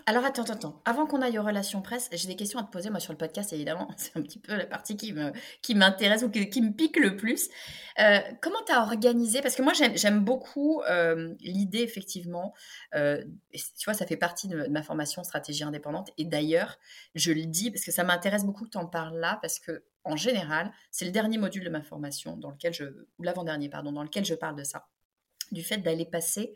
[0.10, 0.82] Alors attends, attends, attends.
[0.86, 3.18] Avant qu'on aille aux relations presse, j'ai des questions à te poser moi sur le
[3.20, 3.88] podcast, évidemment.
[3.98, 7.16] C'est un petit peu la partie qui me qui m'intéresse ou qui, me pique le
[7.16, 7.48] plus.
[8.00, 9.44] Euh, comment tu as organisé?
[9.44, 12.56] Parce que moi, j'aime beaucoup euh, l'idée, effectivement.
[12.96, 16.10] Euh, tu vois, ça fait partie de, ma formation stratégie indépendante.
[16.18, 16.80] Et d'ailleurs,
[17.14, 19.84] je le dis parce que ça m'intéresse beaucoup que tu en parles là, parce que
[20.06, 22.58] en général, c'est le dernier module de ma formation dans
[23.20, 24.88] l'avant-dernier, pardon, dans lequel je parle de ça.
[25.52, 26.56] Du fait d'aller passer,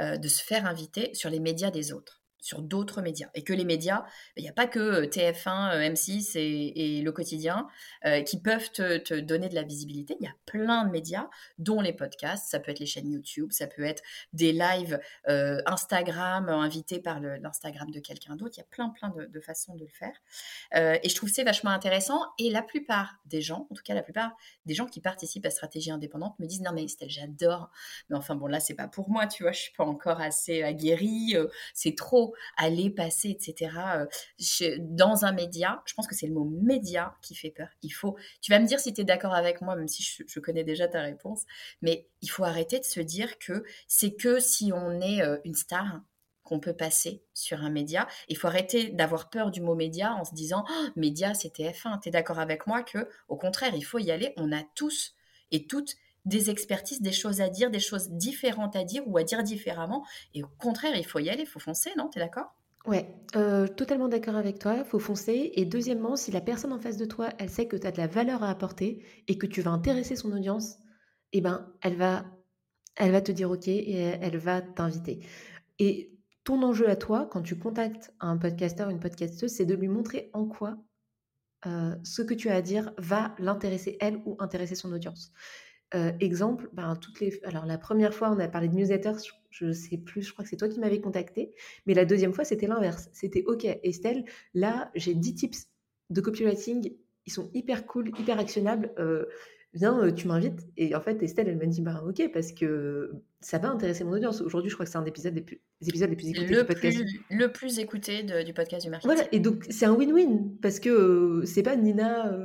[0.00, 2.22] de se faire inviter sur les médias des autres.
[2.40, 3.28] Sur d'autres médias.
[3.34, 4.04] Et que les médias,
[4.36, 7.66] il n'y a pas que TF1, M6 et, Le Quotidien
[8.04, 10.16] euh, qui peuvent te, donner de la visibilité.
[10.20, 12.48] Il y a plein de médias, dont les podcasts.
[12.50, 17.20] Ça peut être les chaînes YouTube, ça peut être des lives euh, Instagram invités par
[17.20, 18.54] l'Instagram de quelqu'un d'autre.
[18.56, 20.14] Il y a plein, plein de, façons de le faire.
[20.74, 22.20] Euh, et je trouve c'est vachement intéressant.
[22.38, 24.32] Et la plupart des gens, en tout cas la plupart
[24.64, 27.70] des gens qui participent à Stratégie Indépendante me disent non mais j'adore.
[28.08, 30.62] Mais enfin bon là, c'est pas pour moi, tu vois, je suis pas encore assez
[30.62, 31.34] aguerrie.
[31.74, 32.25] c'est trop
[32.56, 33.76] aller passer, etc.
[34.60, 37.68] Euh, dans un média, je pense que c'est le mot média qui fait peur.
[37.82, 40.40] Il faut, tu vas me dire si tu es d'accord avec moi, même si je,
[40.40, 41.44] connais déjà ta réponse,
[41.82, 45.54] mais il faut arrêter de se dire que c'est que si on est euh, une
[45.54, 46.00] star,
[46.46, 48.06] qu'on peut passer sur un média.
[48.28, 52.00] Il faut arrêter d'avoir peur du mot média en se disant oh, média c'est TF1.
[52.00, 54.32] Tu es d'accord avec moi que au contraire, il faut y aller.
[54.36, 55.16] On a tous
[55.50, 59.22] et toutes des expertises, des choses à dire, des choses différentes à dire ou à
[59.22, 60.04] dire différemment.
[60.34, 62.08] Et au contraire, il faut y aller, il faut foncer, non?
[62.10, 62.54] Tu es d'accord?
[62.84, 65.52] Ouais, euh, totalement d'accord avec toi, faut foncer.
[65.54, 67.98] Et deuxièmement, si la personne en face de toi, elle sait que tu as de
[67.98, 70.76] la valeur à apporter et que tu vas intéresser son audience,
[71.32, 72.26] eh ben, elle va,
[72.96, 75.26] elle va te dire OK et elle va t'inviter.
[75.78, 76.12] Et
[76.44, 80.30] ton enjeu à toi, quand tu contactes un podcasteur, une podcasteuse, c'est de lui montrer
[80.32, 80.76] en quoi
[81.66, 85.32] euh, ce que tu as à dire va l'intéresser elle ou intéresser son audience
[85.92, 89.72] exemple, ben, toutes les alors la première fois, on a parlé de newsletters, je ne
[89.72, 91.52] sais plus, je crois que c'est toi qui m'avais contacté,
[91.86, 93.08] mais la deuxième fois, c'était l'inverse.
[93.12, 95.66] C'était: «OK, Estelle, là, j'ai 10 tips
[96.10, 96.92] de copywriting,
[97.26, 98.92] ils sont hyper cool, hyper actionnables,
[99.72, 103.58] viens, tu m'invites» et en fait, Estelle, elle m'a dit: «Ben, OK, parce que ça
[103.58, 104.40] va intéresser mon audience».
[104.40, 106.60] Aujourd'hui, je crois que c'est un des épisodes les plus épisodes les plus écoutés le
[106.60, 106.98] du podcast.
[106.98, 109.14] Plus, le plus écouté du podcast du marketing.
[109.14, 112.36] Voilà et donc c'est un win-win parce que, c'est pas Nina,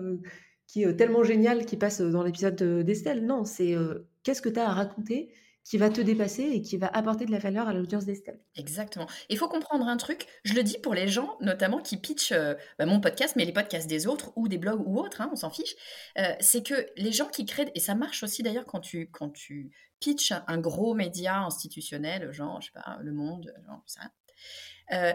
[0.71, 3.25] qui est tellement génial qui passe dans l'épisode d'Estelle.
[3.25, 3.75] Non, c'est
[4.23, 5.33] qu'est-ce que tu as à raconter
[5.65, 8.39] qui va te dépasser et qui va apporter de la valeur à l'audience d'Estelle?
[8.55, 9.05] Exactement.
[9.27, 12.33] Il faut comprendre un truc, je le dis pour les gens notamment qui pitchent
[12.79, 15.35] bah, mon podcast, mais les podcasts des autres ou des blogs ou autres, hein, on
[15.35, 15.75] s'en fiche,
[16.39, 19.71] c'est que les gens qui créent, et ça marche aussi d'ailleurs quand tu, quand tu
[19.99, 24.01] pitches un gros média institutionnel, genre, je sais pas, Le Monde, genre ça,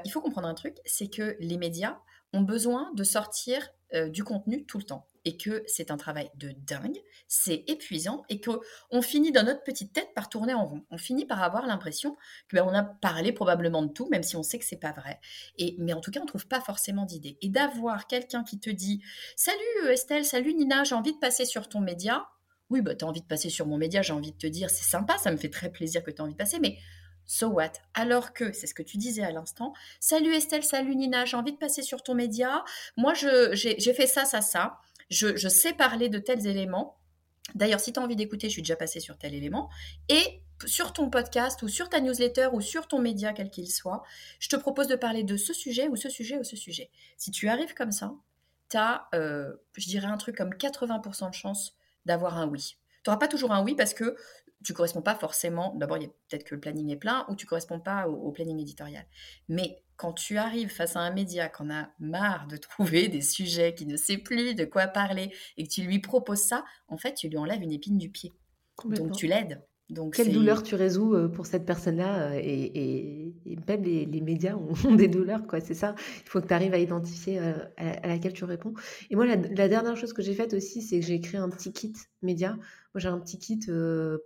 [0.05, 1.99] il faut comprendre un truc, c'est que les médias
[2.35, 3.71] ont besoin de sortir
[4.11, 8.41] du contenu tout le temps et que c'est un travail de dingue, c'est épuisant et
[8.41, 10.83] qu'on finit dans notre petite tête par tourner en rond.
[10.91, 12.17] On finit par avoir l'impression
[12.49, 14.93] que ben, on a parlé probablement de tout, même si on sait que c'est pas
[14.93, 15.21] vrai.
[15.59, 17.37] Et mais en tout cas, on trouve pas forcément d'idées.
[17.43, 19.03] Et d'avoir quelqu'un qui te dit
[19.35, 22.29] "Salut euh, Estelle, salut Nina, j'ai envie de passer sur ton média."
[22.71, 24.71] Oui, bah, tu as envie de passer sur mon média, j'ai envie de te dire,
[24.71, 26.79] c'est sympa, ça me fait très plaisir que tu as envie de passer, mais
[27.27, 27.73] So what?
[27.95, 31.53] Alors que, c'est ce que tu disais à l'instant, salut Estelle, salut Nina, j'ai envie
[31.53, 32.65] de passer sur ton média.
[32.97, 34.79] Moi, j'ai fait ça, ça, ça
[35.11, 36.99] je, sais parler de tels éléments.
[37.55, 39.71] D'ailleurs, si tu as envie d'écouter, je suis déjà passée sur tel élément.
[40.09, 44.03] Et sur ton podcast ou sur ta newsletter ou sur ton média, quel qu'il soit,
[44.41, 46.91] je te propose de parler de ce sujet ou ce sujet ou ce sujet.
[47.17, 48.15] Si tu arrives comme ça,
[48.71, 52.77] tu as, euh, je dirais, un truc comme 80% de chance d'avoir un oui.
[53.05, 54.17] Tu n'auras pas toujours un oui parce que
[54.67, 55.75] tu corresponds pas forcément.
[55.77, 58.33] D'abord, il y a peut-être que le planning est plein ou tu corresponds pas au,
[58.33, 59.07] planning éditorial.
[59.49, 63.75] Mais quand tu arrives face à un média qu'on a marre de trouver des sujets,
[63.75, 67.15] qui ne sait plus de quoi parler et que tu lui proposes ça, en fait,
[67.15, 68.35] tu lui enlèves une épine du pied.
[68.85, 69.65] Donc tu l'aides.
[69.89, 73.33] Donc Quelle douleur tu résous euh, pour cette personne-là euh, et,
[73.69, 75.61] même les, médias ont, des douleurs, quoi.
[75.61, 75.95] C'est ça?
[76.25, 78.75] Il faut que tu arrives à identifier euh, à, laquelle tu réponds.
[79.11, 81.73] Et moi, la, dernière chose que j'ai faite aussi, c'est que j'ai créé un petit
[81.73, 82.55] kit média.
[82.55, 83.61] Moi, j'ai un petit kit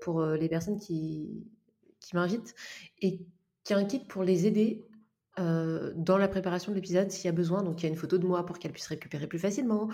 [0.01, 1.29] pour les personnes qui,
[2.01, 2.55] qui m'invitent
[3.03, 3.21] et
[3.65, 4.87] qui est un kit pour les aider
[5.41, 7.63] euh, dans la préparation de l'épisode s'il y a besoin.
[7.63, 9.89] Donc, il y a une photo de moi pour qu'elle puisse récupérer plus facilement.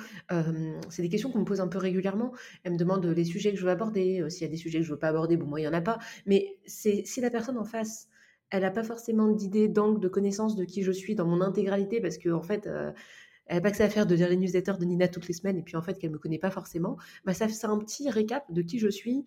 [0.90, 2.32] c'est des questions qu'on me pose un peu régulièrement.
[2.64, 4.20] Elle me demande les sujets que je veux aborder.
[4.20, 5.68] Euh, s'il y a des sujets que je veux pas aborder, bon, moi, il n'y
[5.68, 5.98] en a pas.
[6.26, 8.08] Mais c'est si la personne en face,
[8.50, 12.00] elle n'a pas forcément d'idée, d'angle, de connaissance de qui je suis dans mon intégralité,
[12.00, 12.92] parce qu'en en fait, euh,
[13.46, 15.34] elle n'a pas que ça à faire de lire les newsletters de Nina toutes les
[15.34, 17.78] semaines, et puis en fait, qu'elle ne me connaît pas forcément, bah, ça fait un
[17.78, 19.24] petit récap de qui je suis,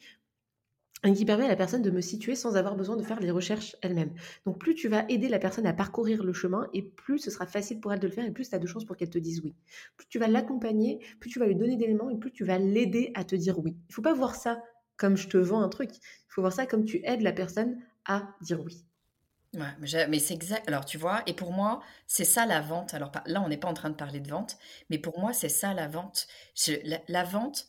[1.04, 3.76] qui permet à la personne de me situer sans avoir besoin de faire les recherches
[3.82, 4.14] elle-même.
[4.46, 7.46] Donc plus tu vas aider la personne à parcourir le chemin et plus ce sera
[7.46, 9.18] facile pour elle de le faire et plus tu as de chances pour qu'elle te
[9.18, 9.56] dise oui.
[9.98, 13.12] Plus tu vas l'accompagner, plus tu vas lui donner d'éléments et plus tu vas l'aider
[13.16, 13.78] à te dire oui.
[13.90, 14.62] Il faut pas voir ça
[14.98, 17.78] comme je te vends un truc, il faut voir ça comme tu aides la personne
[18.06, 18.86] à dire oui.
[19.56, 20.68] Ouais, mais, c'est exact.
[20.68, 22.94] Alors, tu vois, et pour moi, c'est ça la vente.
[22.94, 24.60] Alors, là, on n'est pas en train de parler de vente,
[24.92, 26.28] mais pour moi, c'est ça la vente.
[27.08, 27.68] la, vente,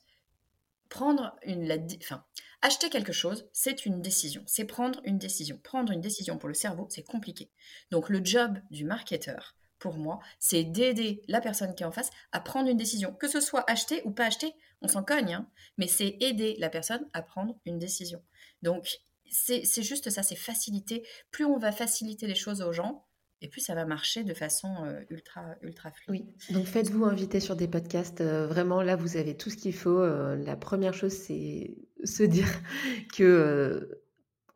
[0.90, 1.66] prendre une.
[1.66, 2.24] La, enfin,
[2.62, 5.58] Acheter quelque chose, c'est une décision, c'est prendre une décision.
[5.62, 7.50] Prendre une décision pour le cerveau, c'est compliqué.
[7.90, 12.10] Donc le job du marketeur, pour moi, c'est d'aider la personne qui est en face
[12.32, 15.48] à prendre une décision, que ce soit acheter ou pas acheter, on s'en cogne, hein,
[15.78, 18.22] mais c'est aider la personne à prendre une décision.
[18.60, 19.00] Donc
[19.30, 21.06] c'est juste ça, c'est faciliter.
[21.30, 23.06] Plus on va faciliter les choses aux gens,
[23.40, 24.68] et plus ça va marcher de façon
[25.08, 26.26] ultra, ultra fluide.
[26.48, 28.22] Oui, donc faites-vous inviter sur des podcasts.
[28.22, 30.00] vraiment, là, vous avez tout ce qu'il faut.
[30.00, 32.48] la première chose, c'est se dire
[33.16, 34.00] que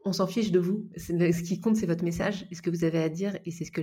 [0.06, 0.86] on s'en fiche de vous.
[0.96, 3.38] Ce qui compte, c'est votre message et ce que vous avez à dire.
[3.46, 3.80] Et c'est ce que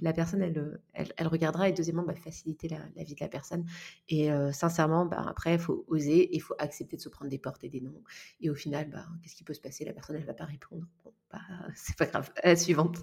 [0.00, 1.68] la personne, elle, regardera.
[1.68, 3.66] Et deuxièmement, bah, faciliter la, vie de la personne.
[4.08, 7.38] Et euh, sincèrement, bah, après, il faut oser il faut accepter de se prendre des
[7.38, 8.02] portes et des noms.
[8.40, 9.84] Et au final, bah, qu'est-ce qui peut se passer?
[9.84, 10.86] La personne, elle ne va pas répondre.
[11.32, 11.40] Bah,
[11.74, 12.30] c'est pas grave.
[12.42, 12.98] La suivante.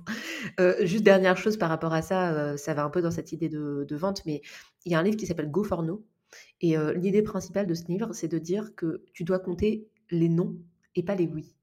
[0.59, 3.31] Euh, juste dernière chose par rapport à ça, euh, ça va un peu dans cette
[3.31, 4.41] idée de, vente, mais
[4.85, 6.05] il y a un livre qui s'appelle Go for No.
[6.59, 10.57] Et l'idée principale de ce livre, c'est de dire que tu dois compter les non
[10.95, 11.55] et pas les oui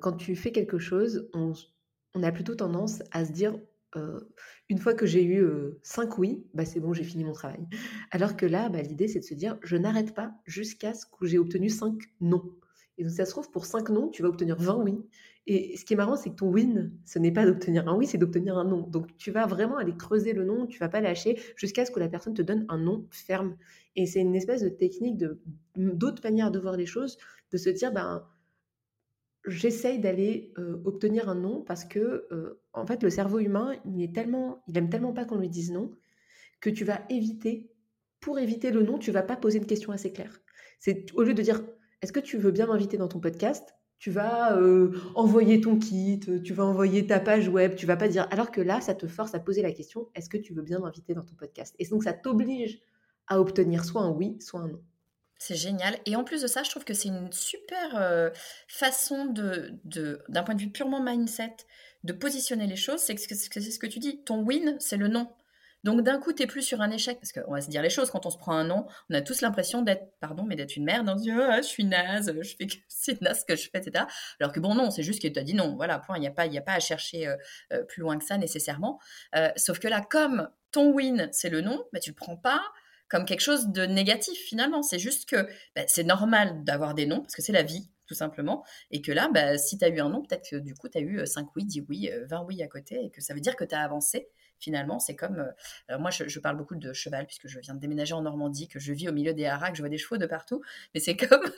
[0.00, 1.54] quand tu fais quelque chose, on,
[2.22, 3.56] a plutôt tendance à se dire
[4.68, 5.46] une fois que j'ai eu
[5.82, 7.66] cinq oui, bah c'est bon, j'ai fini mon travail.
[8.10, 11.26] Alors que là, bah, l'idée, c'est de se dire je n'arrête pas jusqu'à ce que
[11.26, 12.42] j'ai obtenu cinq non.
[12.98, 15.00] Et donc, ça se trouve, pour cinq non, tu vas obtenir 20 oui.
[15.50, 18.06] Et ce qui est marrant, c'est que ton win, ce n'est pas d'obtenir un oui,
[18.06, 18.82] c'est d'obtenir un non.
[18.82, 21.98] Donc, tu vas vraiment aller creuser le non, tu vas pas lâcher jusqu'à ce que
[21.98, 23.56] la personne te donne un non ferme.
[23.96, 25.40] Et c'est une espèce de technique de
[25.74, 27.16] d'autres manières de voir les choses,
[27.50, 28.28] de se dire, ben,
[29.46, 30.52] j'essaye d'aller
[30.84, 32.28] obtenir un non parce que,
[32.74, 35.72] en fait, le cerveau humain, il est tellement, il aime tellement pas qu'on lui dise
[35.72, 35.90] non
[36.60, 37.72] que tu vas éviter,
[38.20, 40.40] pour éviter le non, tu vas pas poser une question assez claire.
[40.78, 41.62] C'est au lieu de dire,
[42.02, 44.58] est-ce que tu veux bien m'inviter dans ton podcast tu vas
[45.14, 48.28] envoyer ton kit, tu vas envoyer ta page web, tu vas pas dire.
[48.30, 50.78] Alors que là, ça te force à poser la question est-ce que tu veux bien
[50.78, 51.74] m'inviter dans ton podcast?
[51.78, 52.80] Et donc, ça t'oblige
[53.26, 54.82] à obtenir soit un oui, soit un non.
[55.38, 55.96] C'est génial.
[56.04, 58.30] Et en plus de ça, je trouve que c'est une super euh,
[58.66, 59.78] façon de,
[60.28, 61.56] d'un point de vue purement mindset,
[62.02, 63.00] de positionner les choses.
[63.00, 64.22] C'est ce, c'est ce que tu dis.
[64.24, 65.28] Ton win, c'est le non.
[65.84, 67.18] Donc d'un coup, tu plus sur un échec.
[67.20, 69.20] Parce qu'on va se dire les choses, quand on se prend un non, on a
[69.20, 71.08] tous l'impression d'être, pardon, mais d'être une merde.
[71.08, 73.78] On se dit, je suis naze, je fais que c'est naze ce que je fais,
[73.78, 74.04] etc.
[74.40, 75.76] Alors que bon, non, c'est juste que tu as dit non.
[75.76, 76.16] Voilà, point.
[76.16, 77.36] Il n'y a, pas, a pas à chercher euh,
[77.72, 78.98] euh, plus loin que ça nécessairement.
[79.56, 82.62] sauf que là, comme ton win, c'est le mais bah, tu ne le prends pas
[83.08, 84.82] comme quelque chose de négatif finalement.
[84.82, 88.14] C'est juste que bah, c'est normal d'avoir des noms parce que c'est la vie tout
[88.14, 88.64] simplement.
[88.90, 90.98] Et que là, bah, si tu as eu un nom, peut-être que du coup, tu
[90.98, 93.54] as eu 5 oui, 10 oui, 20 oui à côté et que ça veut dire
[93.54, 94.28] que tu as avancé.
[94.58, 95.52] Finalement, c'est comme.
[95.88, 98.78] alors moi, je, parle beaucoup de cheval puisque je viens de déménager en Normandie, que
[98.78, 100.62] je vis au milieu des haras, que je vois des chevaux de partout.
[100.94, 101.50] Mais c'est comme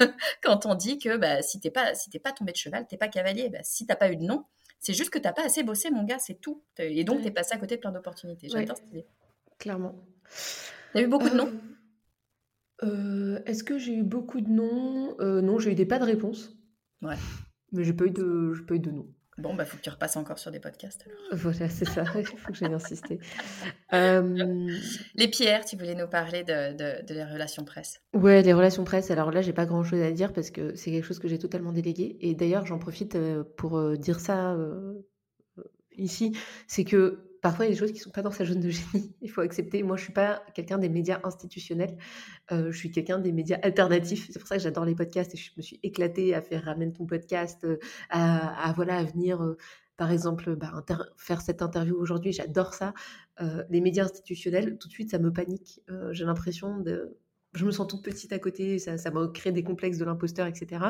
[0.42, 3.08] quand on dit que bah, si t'es pas, si pas tombé de cheval, t'es pas
[3.08, 3.48] cavalier.
[3.48, 4.44] Bah, si t'as pas eu de nom,
[4.80, 6.62] c'est juste que t'as pas assez bossé, mon gars, c'est tout.
[6.78, 8.48] Et donc, tu es passé à côté de plein d'opportunités.
[8.48, 9.06] J'adore cette idée.
[9.58, 9.94] Clairement.
[10.94, 11.52] A eu beaucoup de noms?
[12.82, 15.16] Euh, euh, Est-ce que j'ai eu beaucoup de noms?
[15.20, 16.56] Euh, Non, j'ai eu des pas de réponse.
[17.02, 17.16] Ouais.
[17.72, 19.14] Mais j'ai pas eu de, pas eu de noms.
[19.40, 21.06] Bon, bah, faut que tu repasses encore sur des podcasts.
[21.32, 22.04] Voilà, c'est ça.
[22.16, 23.18] Il faut que j'aille insister.
[23.92, 28.00] Les pierres, tu voulais nous parler de, de, de, les relations presse.
[28.14, 29.10] Ouais, les relations presse.
[29.10, 31.38] Alors là, j'ai pas grand chose à dire parce que c'est quelque chose que j'ai
[31.38, 32.16] totalement délégué.
[32.20, 33.16] Et d'ailleurs, j'en profite
[33.56, 34.56] pour dire ça
[35.96, 36.36] ici.
[36.66, 38.60] C'est que parfois, il y a des choses qui ne sont pas dans sa zone
[38.60, 39.14] de génie.
[39.22, 39.82] Il faut accepter.
[39.82, 41.96] Moi, je ne suis pas quelqu'un des médias institutionnels.
[42.52, 44.28] Euh, je suis quelqu'un des médias alternatifs.
[44.30, 46.92] C'est pour ça que j'adore les podcasts et je me suis éclatée à faire ramène
[46.92, 47.78] ton podcast, euh,
[48.10, 49.56] à, voilà, à venir, euh,
[49.96, 50.84] par exemple, bah,
[51.16, 52.32] faire cette interview aujourd'hui.
[52.32, 52.94] J'adore ça.
[53.70, 55.80] les médias institutionnels, tout de suite, ça me panique.
[56.12, 57.16] J'ai l'impression de
[57.52, 60.46] je me sens toute petite à côté, ça, ça m'a créé des complexes de l'imposteur,
[60.46, 60.84] etc.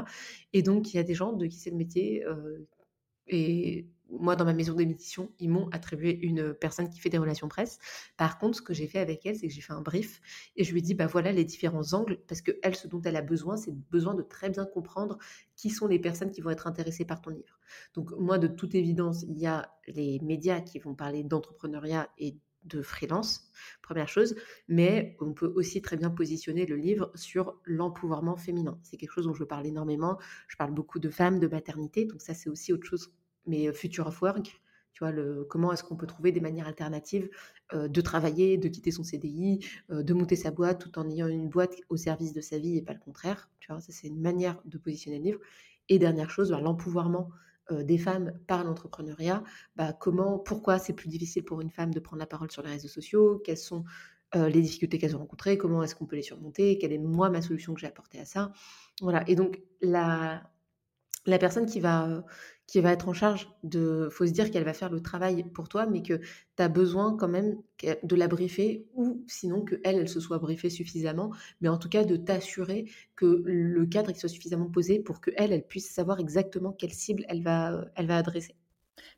[0.52, 2.24] Et donc, il y a des gens de qui c'est le métier.
[3.28, 7.49] et moi, dans ma maison d'édition, ils m'ont attribué une personne qui fait des relations
[7.49, 7.79] presse.
[8.16, 10.20] Par contre, ce que j'ai fait avec elle, c'est que j'ai fait un brief
[10.57, 13.01] et je lui ai dit, bah voilà les différents angles, parce que elle, ce dont
[13.03, 15.18] elle a besoin, c'est besoin de très bien comprendre
[15.57, 17.59] qui sont les personnes qui vont être intéressées par ton livre.
[17.94, 22.37] Donc moi, de toute évidence, il y a les médias qui vont parler d'entrepreneuriat et
[22.64, 24.35] de freelance, première chose,
[24.68, 28.79] mais on peut aussi très bien positionner le livre sur l'empouvoirment féminin.
[28.83, 30.18] C'est quelque chose dont je parle énormément.
[30.46, 33.14] Je parle beaucoup de femmes, de maternité, donc ça c'est aussi autre chose
[33.46, 34.61] mais Future of Work,
[34.92, 37.29] tu vois, le, comment est-ce qu'on peut trouver des manières alternatives
[37.72, 41.76] de travailler, de quitter son CDI, de monter sa boîte tout en ayant une boîte
[41.88, 43.48] au service de sa vie et pas le contraire.
[43.61, 45.40] Tu vois, ça c'est une manière de positionner le livre.
[45.88, 47.31] Et dernière chose, bah, l'empouvoirment
[47.70, 49.44] des femmes par l'entrepreneuriat.
[49.76, 52.70] Bah, comment, pourquoi c'est plus difficile pour une femme de prendre la parole sur les
[52.70, 53.40] réseaux sociaux?
[53.44, 53.85] Quelles sont
[54.35, 55.57] les difficultés qu'elles ont rencontrées?
[55.57, 56.79] Comment est-ce qu'on peut les surmonter?
[56.79, 58.53] Quelle est moi ma solution que j'ai apportée à ça?
[59.00, 59.22] Voilà.
[59.29, 60.50] Et donc la
[61.26, 62.24] la personne qui va,
[62.70, 64.09] qui va être en charge de.
[64.12, 67.16] faut se dire qu'elle va faire le travail pour toi, mais que tu as besoin
[67.16, 71.78] quand même de la briefer, ou sinon qu'elle, elle se soit briefée suffisamment, mais en
[71.78, 72.85] tout cas de t'assurer
[73.16, 77.42] que le cadre soit suffisamment posé pour qu'elle, elle puisse savoir exactement quelle cible elle
[77.42, 78.54] va, elle va adresser.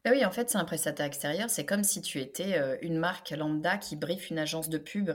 [0.03, 1.51] Ben oui, en fait, c'est un prestataire extérieur.
[1.51, 5.11] C'est comme si tu étais une marque lambda qui briefe une agence de pub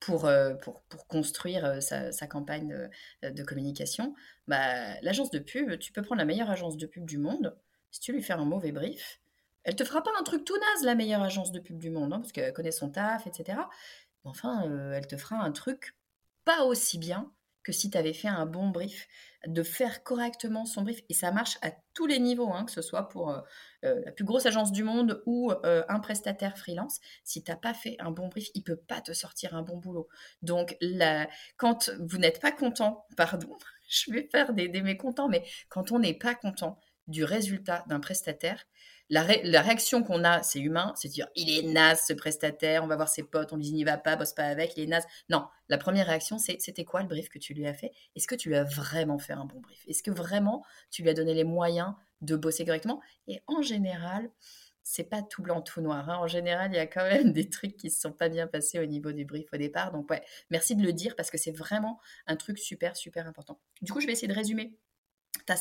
[0.00, 0.28] pour,
[0.60, 2.90] pour, pour construire sa, sa campagne
[3.22, 4.14] de, de communication.
[4.48, 7.56] Bah, l'agence de pub, tu peux prendre la meilleure agence de pub du monde
[7.96, 9.20] si tu lui fais un mauvais brief,
[9.64, 12.12] Elle te fera pas un truc tout naze, la meilleure agence de pub du monde,
[12.12, 13.58] hein, parce qu'elle connaît son taf, etc.
[14.22, 15.96] Enfin, euh, elle te fera un truc
[16.44, 17.32] pas aussi bien
[17.64, 19.08] que si tu avais fait un bon brief,
[19.46, 21.00] de faire correctement son brief.
[21.08, 23.40] Et ça marche à tous les niveaux, hein, que ce soit pour euh,
[23.84, 27.00] euh, la plus grosse agence du monde ou un prestataire freelance.
[27.24, 29.78] Si tu n'as pas fait un bon brief, il peut pas te sortir un bon
[29.78, 30.06] boulot.
[30.42, 30.76] Donc,
[31.56, 33.56] quand vous n'êtes pas content, pardon,
[33.88, 36.78] je vais faire des mécontents, mais quand on n'est pas content
[37.08, 38.66] du résultat d'un prestataire,
[39.08, 42.96] la, réaction qu'on a, c'est humain, c'est dire il est naze ce prestataire, on va
[42.96, 45.04] voir ses potes, on lui dit n'y va pas, bosse pas avec, il est naze.
[45.28, 47.92] Non, la première réaction, c'est c'était quoi le brief que tu lui as fait?
[48.16, 49.84] Est-ce que tu lui as vraiment fait un bon brief?
[49.86, 53.00] Est-ce que vraiment tu lui as donné les moyens de bosser correctement?
[53.28, 54.28] Et en général,
[54.82, 56.08] c'est pas tout blanc, tout noir.
[56.10, 56.18] Hein.
[56.18, 58.46] En général, il y a quand même des trucs qui ne se sont pas bien
[58.46, 59.92] passés au niveau du brief au départ.
[59.92, 63.60] Donc, ouais, merci de le dire parce que c'est vraiment un truc super, super important.
[63.82, 64.76] Du coup, je vais essayer de résumer
[65.46, 65.56] ta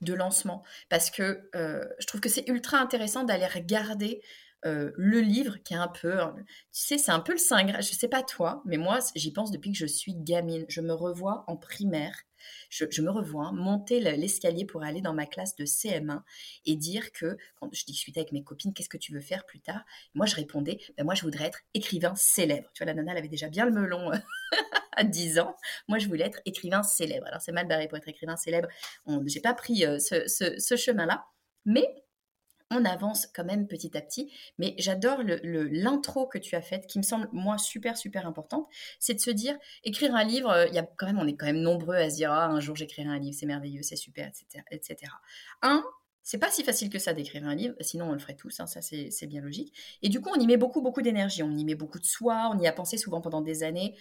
[0.00, 0.62] de lancement.
[0.88, 4.22] Parce que euh, je trouve que c'est ultra intéressant d'aller regarder
[4.64, 7.92] euh, le livre qui est un peu, tu sais, c'est un peu le saint Je
[7.92, 10.64] sais pas toi, mais moi, j'y pense depuis que je suis gamine.
[10.68, 12.24] Je me revois en primaire.
[12.70, 16.22] Je, me revois monter l'escalier pour aller dans ma classe de CM1
[16.66, 19.60] et dire que quand je discutais avec mes copines, qu'est-ce que tu veux faire plus
[19.60, 19.84] tard
[20.14, 22.70] Moi, je répondais, ben moi, je voudrais être écrivain célèbre.
[22.74, 24.10] Tu vois, la nana, elle avait déjà bien le melon
[24.96, 25.56] à 10 ans.
[25.88, 27.26] Moi, je voulais être écrivain célèbre.
[27.26, 28.68] Alors, c'est mal barré pour être écrivain célèbre.
[29.06, 31.24] Je n'ai pas pris euh, ce, chemin-là.
[31.64, 31.86] Mais
[32.70, 34.32] on avance quand même petit à petit.
[34.58, 38.66] Mais j'adore l'intro que tu as faite, qui me semble, moi, super, super importante.
[38.98, 41.36] C'est de se dire, écrire un livre, euh, il y a quand même, on est
[41.36, 43.96] quand même nombreux à se dire, ah, un jour j'écrirai un livre, c'est merveilleux, c'est
[43.96, 45.12] super, etc., etc.
[45.62, 45.84] Un,
[46.22, 48.66] c'est pas si facile que ça d'écrire un livre, sinon on le ferait tous, hein,
[48.66, 49.72] ça c'est bien logique.
[50.02, 52.50] Et du coup, on y met beaucoup, beaucoup d'énergie, on y met beaucoup de soi,
[52.52, 53.96] on y a pensé souvent pendant des années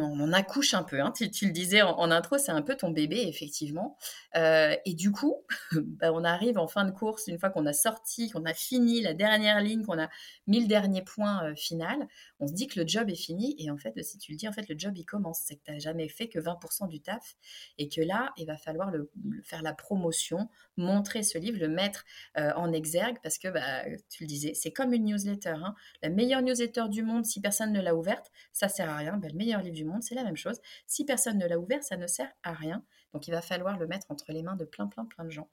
[0.00, 1.00] on accouche un peu.
[1.00, 1.12] Hein.
[1.12, 3.96] Tu, le disais en, intro, c'est un peu ton bébé, effectivement.
[4.36, 7.72] Euh, et du coup, bah, on arrive en fin de course, une fois qu'on a
[7.72, 10.08] sorti, qu'on a fini la dernière ligne, qu'on a
[10.46, 12.08] mis le dernier point euh, final,
[12.40, 13.54] on se dit que le job est fini.
[13.58, 15.40] Et en fait, si tu le dis, en fait, le job, il commence.
[15.44, 17.36] C'est que tu n'as jamais fait que 20% du taf.
[17.78, 19.10] Et que là, il va falloir le,
[19.44, 22.04] faire la promotion, montrer ce livre, le mettre
[22.36, 25.50] euh, en exergue, parce que, bah, tu le disais, c'est comme une newsletter.
[25.50, 25.74] Hein.
[26.02, 29.16] La meilleure newsletter du monde, si personne ne l'a ouverte, ça sert à rien.
[29.16, 30.60] Bah, le meilleur du monde, c'est la même chose.
[30.86, 32.84] Si personne ne l'a ouvert, ça ne sert à rien.
[33.12, 35.48] Donc, il va falloir le mettre entre les mains de plein, plein, plein de gens.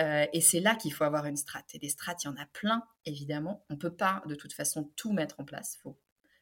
[0.00, 1.74] Euh, et c'est là qu'il faut avoir une strate.
[1.74, 3.64] Et des strates, il y en a plein, évidemment.
[3.70, 5.76] On ne peut pas, de toute façon, tout mettre en place.
[5.76, 5.98] Il faut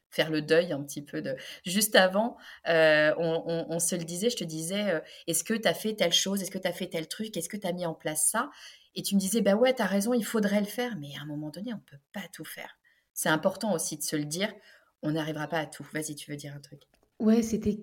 [0.09, 1.35] faire le deuil un petit peu de...
[1.65, 2.37] Juste avant,
[2.67, 6.13] euh, on, se le disait, je te disais, euh, est-ce que tu as fait telle
[6.13, 6.41] chose?
[6.41, 7.35] Est-ce que tu as fait tel truc?
[7.35, 8.49] Est-ce que tu as mis en place ça
[8.95, 10.95] Et tu me disais, bah ouais, tu as raison, il faudrait le faire.
[10.97, 12.77] Mais à un moment donné, on ne peut pas tout faire.
[13.13, 14.53] C'est important aussi de se le dire.
[15.01, 15.85] On n'arrivera pas à tout.
[15.93, 16.81] Vas-y, tu veux dire un truc?
[17.19, 17.79] Ouais, c'était,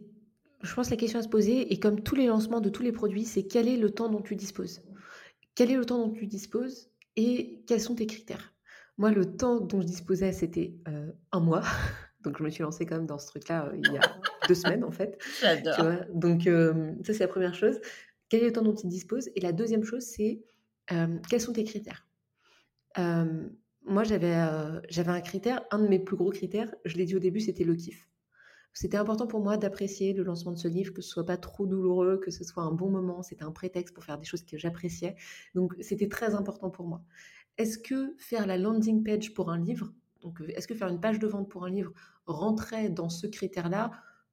[0.63, 1.73] je pense, la question à se poser.
[1.73, 4.21] Et comme tous les lancements de tous les produits, c'est quel est le temps dont
[4.21, 4.83] tu disposes?
[5.55, 8.55] Quel est le temps dont tu disposes et quels sont tes critères?
[8.99, 11.63] Moi, le temps dont je disposais, c'était euh, un mois.
[12.23, 14.01] Donc, je me suis lancée quand même dans ce truc-là euh, il y a
[14.49, 15.19] deux semaines, en fait.
[15.41, 16.05] J'adore.
[16.15, 17.81] Donc, euh, ça, c'est la première chose.
[18.29, 19.31] Quel est le temps dont tu disposes?
[19.35, 20.43] Et la deuxième chose, c'est
[21.31, 22.07] quels sont tes critères?
[22.97, 24.37] Moi, j'avais
[24.89, 27.65] j'avais un critère, un de mes plus gros critères, je l'ai dit au début, c'était
[27.65, 28.09] le kiff.
[28.73, 31.67] C'était important pour moi d'apprécier le lancement de ce livre, que ce soit pas trop
[31.67, 33.23] douloureux, que ce soit un bon moment.
[33.23, 35.17] C'était un prétexte pour faire des choses que j'appréciais.
[35.55, 37.03] Donc, c'était très important pour moi.
[37.59, 39.93] Est-ce que faire la landing page pour un livre,
[40.23, 41.93] donc est-ce que faire une page de vente pour un livre
[42.27, 43.91] rentrait dans ce critère-là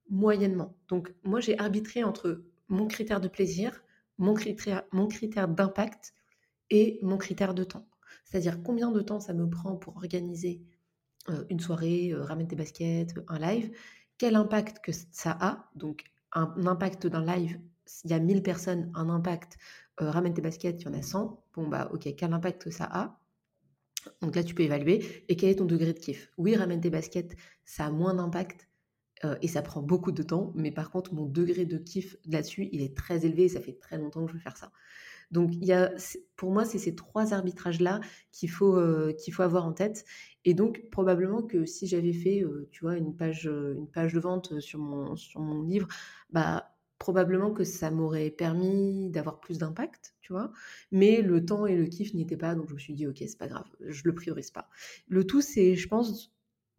[0.08, 0.74] moyennement?
[0.88, 3.82] Donc, moi, j'ai arbitré entre mon critère de plaisir,
[4.16, 6.14] mon critère, mon critère d'impact
[6.70, 7.86] et mon critère de temps.
[8.24, 10.62] C'est-à-dire combien de temps ça me prend pour organiser
[11.28, 13.70] euh, une soirée, euh, ramener des baskets, un live,
[14.20, 15.70] quel impact que ça a.
[15.74, 16.04] Donc,
[16.34, 19.56] un, impact d'un live, s'il y a 1000 personnes, un impact,
[20.02, 21.42] euh, ramène tes baskets, il y en a 100.
[21.54, 23.18] Bon, bah, ok, quel impact que ça a?
[24.20, 25.24] Donc là, tu peux évaluer.
[25.30, 26.30] Et quel est ton degré de kiff?
[26.36, 28.68] Oui, ramène tes baskets, ça a moins d'impact
[29.24, 30.52] euh, et ça prend beaucoup de temps.
[30.54, 33.78] Mais par contre, mon degré de kiff là-dessus, il est très élevé et ça fait
[33.78, 34.70] très longtemps que je veux faire ça.
[35.30, 35.92] Donc, il y a,
[36.36, 38.00] pour moi, c'est ces trois arbitrages-là
[38.32, 40.04] qu'il faut, euh, faut avoir en tête.
[40.44, 44.12] Et donc, probablement que si j'avais fait, euh, tu vois, une page, euh, une page
[44.14, 45.86] de vente sur mon, sur mon livre,
[46.30, 50.52] bah, probablement que ça m'aurait permis d'avoir plus d'impact, tu vois.
[50.92, 53.16] Mais le temps et le kiff n'y étaient pas, donc je me suis dit, ok,
[53.18, 54.68] c'est pas grave, je le priorise pas.
[55.08, 56.32] Le tout, c'est, je pense,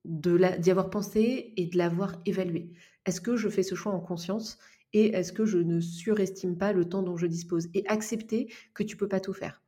[0.06, 2.72] d'y avoir pensé et de l'avoir évalué.
[3.06, 4.60] Est-ce que je fais ce choix en conscience
[4.94, 8.84] et est-ce que je ne surestime pas le temps dont je dispose et accepter que
[8.84, 9.64] tu peux pas tout faire?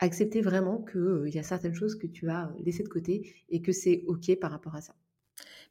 [0.00, 3.72] Accepter vraiment qu'il y a certaines choses que tu as laissées de côté et que
[3.72, 4.96] c'est OK par rapport à ça.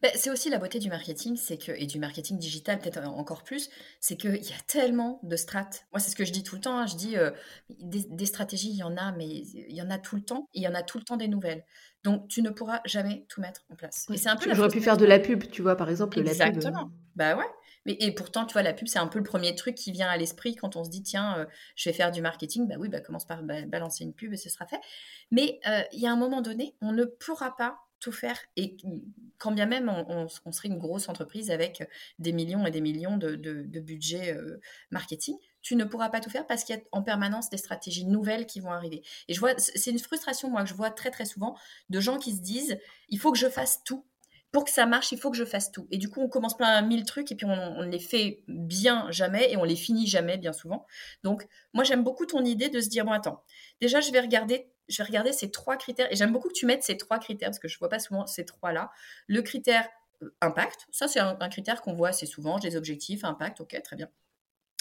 [0.02, 3.44] Beh, c'est aussi la beauté du marketing, c'est que et du marketing digital peut-être encore
[3.44, 3.70] plus,
[4.00, 5.86] c'est qu'il y a tellement de strates.
[5.92, 7.34] Moi, c'est ce que je dis tout le temps, hein, je dis, heu,
[7.70, 10.48] des des stratégies, il y en a, mais il y en a tout le temps
[10.54, 11.66] et il y en a tout le temps des nouvelles.
[12.04, 14.70] Donc tu ne pourras jamais tout mettre en place et Ouais, c'est un peu j'aurais
[14.72, 15.76] pu faire de la pub, tu vois?
[15.76, 17.46] Par exemple, la pub, exactement, bah, ouais,
[17.86, 20.08] mais et pourtant, tu vois, la pub, c'est un peu le premier truc qui vient
[20.10, 22.68] à l'esprit quand on se dit: «Tiens, heu, je vais faire du marketing».
[22.68, 24.80] Bah, oui, bah, commence par ba balancer une pub et ce sera fait.
[25.32, 28.76] Mais, heu, il y a un moment donné, on ne pourra pas tout faire et
[29.38, 31.88] quand bien même on serait une grosse entreprise avec,
[32.20, 34.60] des millions et des millions de budget, heu,
[34.92, 38.06] marketing, tu ne pourras pas tout faire parce qu'il y a en permanence des stratégies
[38.06, 41.12] nouvelles qui vont arriver et je vois c'est une frustration, moi, que je vois très,
[41.12, 41.56] très souvent
[41.90, 42.78] de gens qui se disent:
[43.10, 44.06] «Il faut que je fasse tout.
[44.54, 46.56] Pour que ça marche, il faut que je fasse tout» et du coup, on commence
[46.56, 50.08] plein 1000 trucs et puis on ne les fait bien jamais et on les finit
[50.08, 50.86] jamais, bien souvent.
[51.24, 53.44] Donc moi, j'aime beaucoup ton idée de se dire: «Bon, attends,
[53.82, 56.66] déjà, je vais regarder je vais regarder ces 3 critères» et j'aime beaucoup que tu
[56.68, 58.92] mettes ces 3 critères parce que je vois pas souvent ces 3 là.
[59.28, 59.88] Le critère,
[60.22, 62.60] heu, impact, ça, c'est un critère qu'on voit assez souvent.
[62.62, 64.10] J'ai des objectifs, impact, OK, très bien.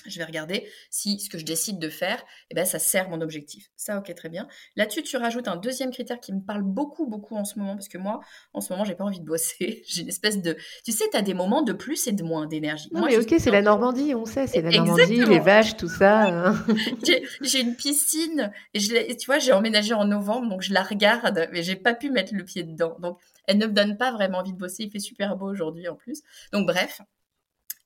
[0.06, 3.20] Je vais regarder si ce que je décide de faire et bah, ça sert mon
[3.20, 3.70] objectif.
[3.76, 4.48] Ça, OK, très bien.
[4.76, 7.88] Là-dessus, tu rajoutes un 2e critère qui me parle beaucoup, beaucoup en ce moment parce
[7.88, 8.20] que moi,
[8.52, 9.82] en ce moment, j'ai pas envie de bosser.
[9.92, 12.46] J'ai une espèce de tu sais, tu as des moments de plus et de moins
[12.46, 12.88] d'énergie.
[12.92, 15.88] Non, Moi, mais OK, c'est la Normandie, on sait, c'est la Normandie, les vaches, tout
[15.88, 16.54] ça, heu
[17.42, 20.72] J'ai une piscine et je l'ai et tu vois, j'ai emménagé en novembre, donc je
[20.72, 22.96] la regarde, mais j'ai pas pu mettre le pied dedans.
[23.00, 24.84] Donc elle ne me donne pas vraiment envie de bosser.
[24.84, 26.22] Il fait super beau aujourd'hui en plus.
[26.52, 27.00] Donc bref,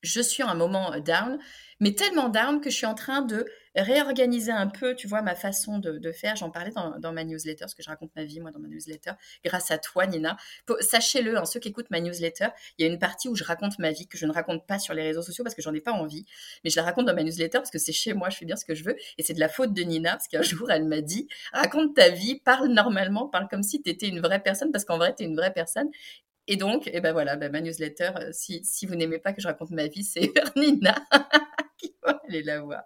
[0.01, 1.39] je suis à un moment, heu, down,
[1.79, 3.45] mais tellement down que je suis en train de
[3.75, 6.35] réorganiser un peu, tu vois, ma façon de faire.
[6.35, 9.11] J'en parlais dans ma newsletter, parce que je raconte ma vie, moi, dans ma newsletter,
[9.45, 10.37] grâce à toi, Nina.
[10.79, 13.77] Sachez-le, hein, ceux qui écoutent ma newsletter, il y a une partie où je raconte
[13.79, 15.81] ma vie que je ne raconte pas sur les réseaux sociaux parce que j'en ai
[15.81, 16.25] pas envie,
[16.63, 18.55] mais je la raconte dans ma newsletter parce que c'est chez moi, je fais bien
[18.55, 20.85] ce que je veux et c'est de la faute de Nina parce qu'un jour, elle
[20.85, 24.71] m'a dit: «Raconte ta vie, parle normalement, parle comme si tu étais une vraie personne
[24.71, 25.89] parce qu'en vrai, tu es une vraie personne»
[26.47, 29.41] et donc et bah, voilà, bah, ma newsletter, heu, si si vous n'aimez pas que
[29.41, 30.95] je raconte ma vie, c'est Nina
[31.77, 32.83] qu'il faut aller la voir.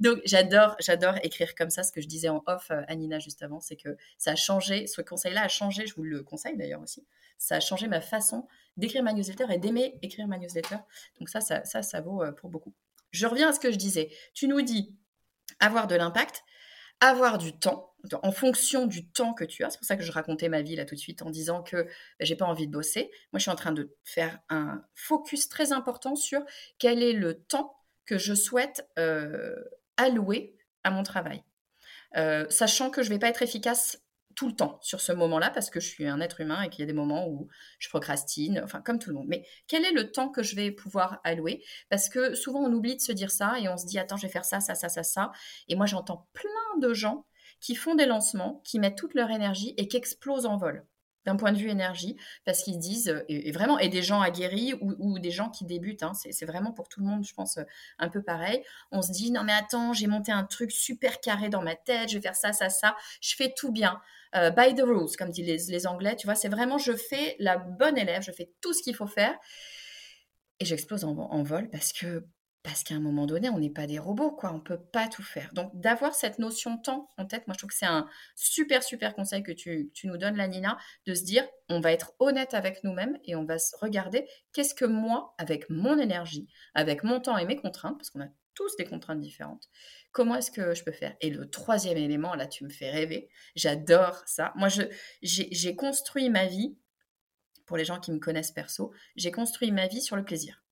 [0.00, 1.82] Donc j'adore j'adore écrire comme ça.
[1.82, 4.86] Ce que je disais en off, à Nina juste avant, c'est que ça a changé
[4.86, 7.06] ce conseil-là a changé, je vous le conseille d'ailleurs aussi,
[7.38, 8.46] ça a changé ma façon
[8.76, 10.76] d'écrire ma newsletter et d'aimer écrire ma newsletter.
[11.18, 12.74] Donc ça ça ça, ça vaut, heu, pour beaucoup.
[13.12, 14.10] Je reviens à ce que je disais.
[14.34, 14.94] Tu nous dis
[15.60, 16.44] avoir de l'impact,
[17.00, 19.70] avoir du temps, en fonction du temps que tu as.
[19.70, 21.84] C'est pour ça que je racontais ma vie là tout de suite en disant que,
[21.84, 21.90] bah,
[22.20, 23.10] j'ai pas envie de bosser.
[23.32, 26.42] Moi, je suis en train de faire un focus très important sur
[26.78, 27.76] quel est le temps
[28.06, 31.42] que je souhaite, heu, allouer à mon travail.
[32.16, 34.02] Heu, sachant que je vais pas être efficace
[34.38, 36.78] tout le temps sur ce moment-là parce que je suis un être humain et qu'il
[36.78, 37.48] y a des moments où
[37.80, 39.26] je procrastine, enfin comme tout le monde.
[39.26, 41.64] Mais quel est le temps que je vais pouvoir allouer?
[41.88, 44.22] Parce que souvent on oublie de se dire ça et on se dit: «Attends, je
[44.22, 45.32] vais faire ça, ça, ça, ça, ça»
[45.66, 47.26] et moi j'entends plein de gens
[47.60, 50.86] qui font des lancements, qui mettent toute leur énergie et qui explosent en vol,
[51.28, 54.20] d'un point de vue énergie, parce qu'ils se disent, heu et vraiment et des gens
[54.20, 57.58] aguerris ou des gens qui débutent, hein, c'est vraiment pour tout le monde, je pense,
[57.58, 57.66] heu,
[57.98, 58.62] un peu pareil.
[58.90, 62.08] On se dit: «Non mais attends, j'ai monté un truc super carré dans ma tête,
[62.10, 64.00] je vais faire ça, ça, ça, je fais tout bien,
[64.36, 66.34] heu, by the rules» comme disent les les Anglais, tu vois?
[66.34, 69.36] C'est vraiment je fais la bonne élève, je fais tout ce qu'il faut faire
[70.60, 72.24] et j'explose en en vol parce que
[72.62, 75.22] parce qu'à un moment donné, on n'est pas des robots, quoi, on peut pas tout
[75.22, 75.52] faire.
[75.54, 78.82] Donc d'avoir cette notion de temps en tête, moi je trouve que c'est un super,
[78.82, 82.54] super conseil que tu nous donnes là, Nina, de se dire: «On va être honnête
[82.54, 87.38] avec nous-mêmes et on va regarder qu'est-ce que moi, avec mon énergie, avec mon temps
[87.38, 89.68] et mes contraintes», parce qu'on a tous des contraintes différentes,
[90.10, 93.30] «comment est-ce que je peux faire?» et le 3e élément, là, tu me fais rêver,
[93.54, 94.52] j'adore ça.
[94.56, 94.68] Moi
[95.22, 96.76] j'ai construit ma vie,
[97.66, 100.64] pour les gens qui me connaissent perso, j'ai construit ma vie sur le plaisir.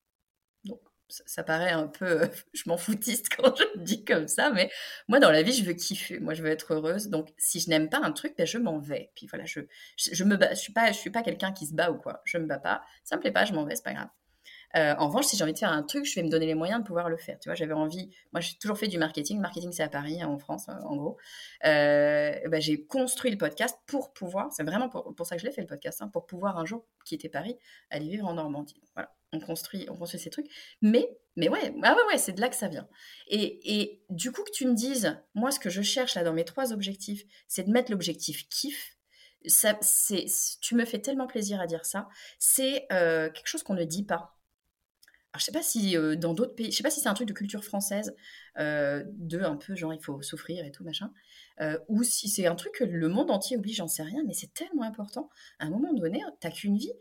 [1.08, 4.70] Ça paraît un peu, heu, je m'en foutiste quand je le dis comme ça, mais
[5.08, 7.70] moi dans la vie, je veux kiffer, moi je veux être heureuse, donc si je
[7.70, 9.12] n'aime pas un truc, bah, je m'en vais.
[9.14, 9.60] Puis voilà, je
[9.96, 12.46] je me je suis pas suis pas quelqu'un qui se bat ou quoi, je me
[12.46, 14.08] bats pas, ça me plaît pas, je m'en vais, c'est pas grave.
[14.76, 16.54] Heu, en revanche, si j'ai envie de faire un truc, je vais me donner les
[16.54, 17.56] moyens de pouvoir le faire, tu vois?
[17.56, 20.68] J'avais envie moi j'ai toujours fait du marketing, marketing c'est à Paris, hein, en France,
[20.68, 21.18] heu, en gros.
[21.64, 25.46] Heu, bah, j'ai construit le podcast pour pouvoir c'est vraiment pour pour ça que je
[25.46, 27.58] l'ai fait le podcast, hein, pour pouvoir un jour quitter Paris,
[27.90, 28.80] aller vivre en Normandie.
[28.94, 30.48] Voilà, on construit on construit ces trucs,
[30.82, 32.88] mais mais ouais, ah ouais, ouais, c'est de là que ça vient
[33.28, 36.32] et et du coup que tu me dises: «Moi ce que je cherche là dans
[36.32, 38.96] mes 3 objectifs, c'est de mettre l'objectif kiff»,
[39.46, 40.26] ça c'est
[40.60, 42.08] tu me fais tellement plaisir à dire ça.
[42.38, 44.32] C'est, heu, quelque chose qu'on ne dit pas.
[45.32, 47.14] Alors je sais pas si, heu, dans d'autres pays je sais pas si c'est un
[47.14, 48.14] truc de culture française,
[48.58, 51.12] heu, de un peu genre il faut souffrir et tout machin,
[51.88, 54.54] ou si c'est un truc que le monde entier oublie, j'en sais rien, mais c'est
[54.54, 55.30] tellement important.
[55.58, 56.92] À un moment donné, tu as qu'une vie!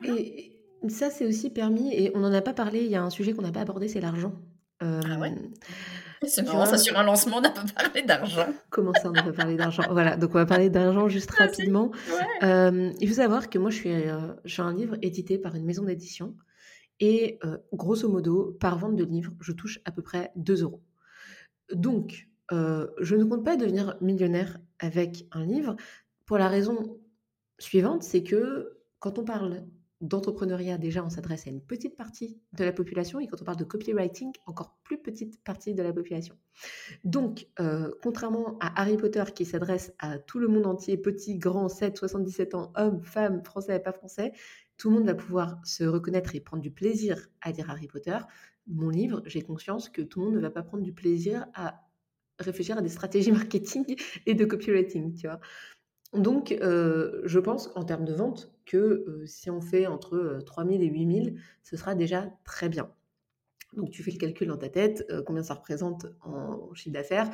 [0.00, 0.20] Voilà.
[0.20, 0.53] Et
[0.90, 3.32] ça, c'est aussi permis et on n'en a pas parlé, il y a un sujet
[3.32, 4.34] qu'on n'a pas abordé, c'est l'argent.
[4.80, 5.34] Ah ouais?
[6.26, 8.46] C'est marrant, ça sur un lancement, on n'a pas parlé d'argent.
[8.70, 9.82] Comment ça, on n'a pas parlé d'argent?
[9.90, 11.90] Voilà, donc on va parler d'argent juste Ah, rapidement.
[11.90, 12.48] Ouais.
[12.48, 15.54] Euh, il faut savoir que moi, je suis, euh, je suis un livre édité par
[15.54, 16.34] une maison d'édition.
[17.00, 20.82] Et euh, grosso modo, par vente de livres, je touche à peu près 2 euros.
[21.72, 25.76] Donc, euh, je ne compte pas devenir millionnaire avec un livre
[26.26, 26.98] pour la raison
[27.58, 29.64] suivante, c'est que quand on parle
[30.00, 33.58] d'entrepreneuriat, déjà, on s'adresse à une petite partie de la population, et quand on parle
[33.58, 36.36] de copywriting, encore plus petite partie de la population.
[37.04, 41.68] Donc, euh, contrairement à Harry Potter qui s'adresse à tout le monde entier, petit, grand,
[41.68, 44.32] 7, 77 ans, homme, femme, français, pas français,
[44.76, 48.18] tout le monde va pouvoir se reconnaître et prendre du plaisir à lire Harry Potter.
[48.66, 51.84] Mon livre, j'ai conscience que tout le monde ne va pas prendre du plaisir à
[52.38, 55.40] réfléchir à des stratégies marketing et de copywriting, tu vois.
[56.14, 60.40] Donc, euh, je pense en termes de vente que euh, si on fait entre euh,
[60.40, 62.90] 3000 et 8000, ce sera déjà très bien.
[63.76, 67.30] Donc, tu fais le calcul dans ta tête, euh, combien ça représente en chiffre d'affaires.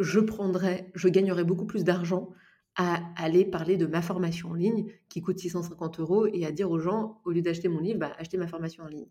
[0.00, 2.30] Je prendrais, je gagnerais beaucoup plus d'argent
[2.74, 6.68] à aller parler de ma formation en ligne qui coûte 650 euros et à dire
[6.68, 9.06] aux gens, au lieu d'acheter mon livre, bah, achetez ma formation en ligne.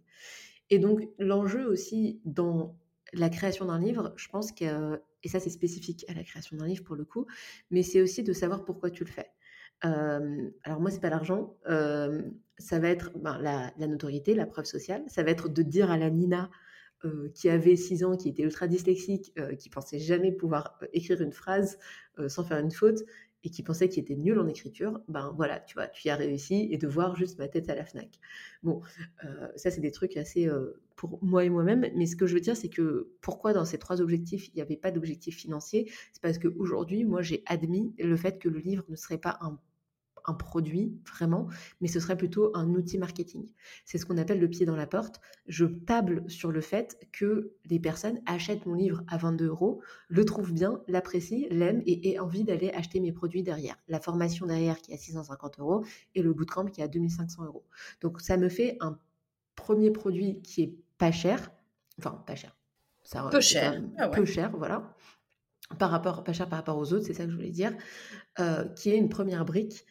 [0.70, 2.78] Et donc, l'enjeu aussi dans
[3.14, 6.68] la création d'un livre, je pense que, et ça c'est spécifique à la création d'un
[6.68, 7.26] livre pour le coup,
[7.72, 9.32] mais c'est aussi de savoir pourquoi tu le fais.
[9.82, 15.24] Alors moi, c'est pas l'argent, ça va être ben, la, notoriété, la preuve sociale, ça
[15.24, 16.50] va être de dire à la Nina
[17.34, 21.78] qui avait 6 ans, qui était ultra dyslexique, qui pensait jamais pouvoir écrire une phrase
[22.28, 23.04] sans faire une faute,
[23.44, 26.16] et qui pensait qu'il était nul en écriture, ben voilà, tu vois, tu y as
[26.16, 28.20] réussi, et de voir juste ma tête à la FNAC.
[28.64, 28.82] Bon,
[29.26, 32.34] euh, ça c'est des trucs assez euh, pour moi et moi-même, mais ce que je
[32.34, 35.92] veux dire, c'est que pourquoi dans ces trois objectifs, il n'y avait pas d'objectif financier,
[36.14, 39.60] c'est parce qu'aujourd'hui, moi j'ai admis le fait que le livre ne serait pas un
[40.26, 41.48] un produit vraiment,
[41.82, 43.48] mais ce serait plutôt un outil marketing.
[43.86, 45.20] C'est ce qu'on appelle le pied dans la porte.
[45.48, 50.26] Je table sur le fait que les personnes achètent mon livre à 22 euros, le
[50.26, 53.76] trouvent bien, l'apprécient, l'aiment et aient envie d'aller acheter mes produits derrière.
[53.88, 57.46] La formation derrière qui est à 650 euros et le bootcamp qui est à 2500
[57.46, 57.66] euros.
[58.02, 58.98] Donc ça me fait un
[59.56, 61.52] premier produit qui est pas cher,
[62.00, 62.56] enfin pas cher,
[63.04, 63.84] ça, Peu cher.
[63.98, 64.16] Ah ouais.
[64.16, 64.96] peu cher, voilà,
[65.78, 67.74] par rapport, pas cher par rapport aux autres, c'est ça que je voulais dire,
[68.40, 69.86] euh, qui est une première brique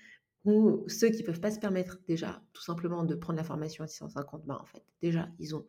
[0.45, 3.86] où ceux qui peuvent pas se permettre déjà tout simplement de prendre la formation à
[3.86, 5.66] 650, bah en fait déjà ils ont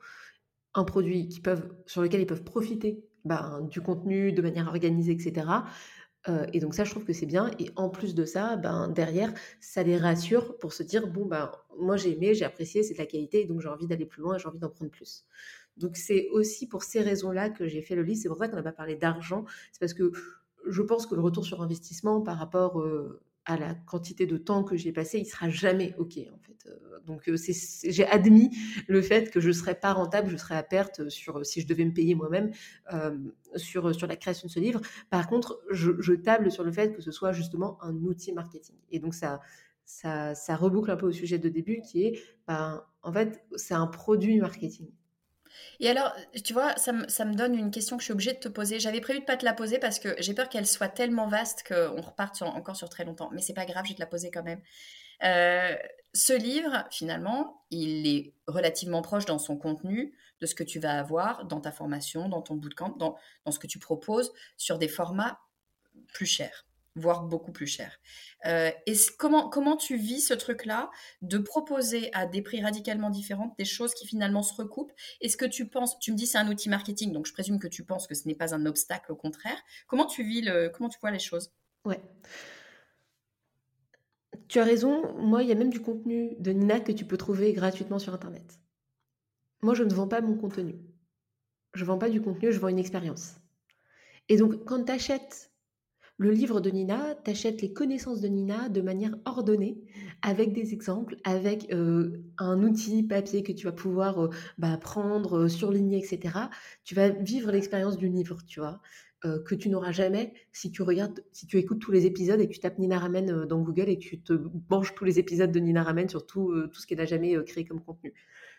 [0.73, 5.11] un produit qui peuvent, sur lequel ils peuvent profiter ben, du contenu de manière organisée,
[5.11, 5.47] etc.
[6.29, 7.51] Euh, et donc ça, je trouve que c'est bien.
[7.59, 11.51] Et en plus de ça, ben, derrière, ça les rassure pour se dire, bon, ben,
[11.77, 14.37] moi j'ai aimé, j'ai apprécié, c'est de la qualité, donc j'ai envie d'aller plus loin,
[14.37, 15.25] j'ai envie d'en prendre plus.
[15.77, 18.19] Donc c'est aussi pour ces raisons-là que j'ai fait le livre.
[18.21, 19.45] C'est pour ça qu'on n'a pas parlé d'argent.
[19.71, 20.11] C'est parce que
[20.65, 24.63] je pense que le retour sur investissement par rapport euh, à la quantité de temps
[24.63, 26.67] que j'ai passé, il sera jamais OK en fait.
[26.67, 28.55] Euh, donc euh, j'ai admis
[28.87, 31.85] le fait que je serais pas rentable, je serais à perte sur si je devais
[31.85, 32.51] me payer moi-même
[32.93, 33.17] euh,
[33.55, 34.81] sur la création de ce livre.
[35.09, 38.75] Par contre, je, table sur le fait que ce soit justement un outil marketing.
[38.91, 39.41] Et donc ça
[39.85, 43.73] ça, ça reboucle un peu au sujet de début qui est, ben, en fait, c'est
[43.73, 44.87] un produit marketing.
[45.79, 48.47] Et alors, tu vois, ça me, donne une question que je suis obligée de te
[48.47, 48.79] poser.
[48.79, 51.63] J'avais prévu de pas te la poser parce que j'ai peur qu'elle soit tellement vaste
[51.67, 53.29] qu'on reparte encore sur très longtemps.
[53.33, 54.61] Mais c'est pas grave, je vais te la poser quand même.
[55.23, 55.75] Euh,
[56.13, 60.99] ce livre, finalement, il est relativement proche dans son contenu de ce que tu vas
[60.99, 64.87] avoir dans ta formation, dans ton bootcamp, dans, dans ce que tu proposes sur des
[64.87, 65.39] formats
[66.13, 66.65] plus chers,
[66.95, 67.99] voire beaucoup plus chers.
[68.45, 70.91] Euh, et comment, comment tu vis ce truc-là
[71.21, 74.93] de proposer à des prix radicalement différents des choses qui finalement se recoupent?
[75.21, 77.67] Est-ce que tu penses, tu me dis c'est un outil marketing, donc je présume que
[77.67, 79.57] tu penses que ce n'est pas un obstacle, au contraire.
[79.87, 81.51] Comment tu vis le, comment tu vois les choses?
[81.85, 82.01] Ouais.
[84.47, 87.17] Tu as raison, moi, il y a même du contenu de Nina que tu peux
[87.17, 88.59] trouver gratuitement sur Internet.
[89.61, 90.75] Moi, je ne vends pas mon contenu.
[91.73, 93.35] Je vends pas du contenu, je vends une expérience.
[94.29, 95.52] Et donc, quand tu achètes
[96.17, 99.81] le livre de Nina, tu achètes les connaissances de Nina de manière ordonnée,
[100.21, 105.39] avec des exemples, avec euh, un outil papier que tu vas pouvoir euh, bah, prendre,
[105.45, 106.49] euh, surligner, etc.
[106.83, 108.81] Tu vas vivre l'expérience du livre, tu vois,
[109.45, 112.53] que tu n'auras jamais si tu regardes, si tu écoutes tous les épisodes et que
[112.53, 114.33] tu tapes Nina Ramen dans Google et que tu te
[114.69, 117.63] manges tous les épisodes de Nina Ramen sur tout, tout ce qu'elle a jamais créé
[117.63, 118.13] comme contenu.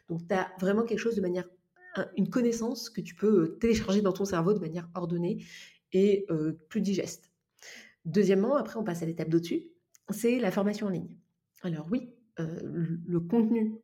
[0.09, 1.47] Donc, tu as vraiment quelque chose de manière,
[1.97, 5.45] un- une connaissance que tu peux télécharger dans ton cerveau de manière ordonnée
[5.93, 6.27] et
[6.71, 7.34] plus digeste.
[8.05, 9.63] Deuxièmement, après, on passe à l'étape d'au-dessus,
[10.11, 11.17] c'est la formation en ligne.
[11.63, 13.81] Alors oui, euh, le, contenu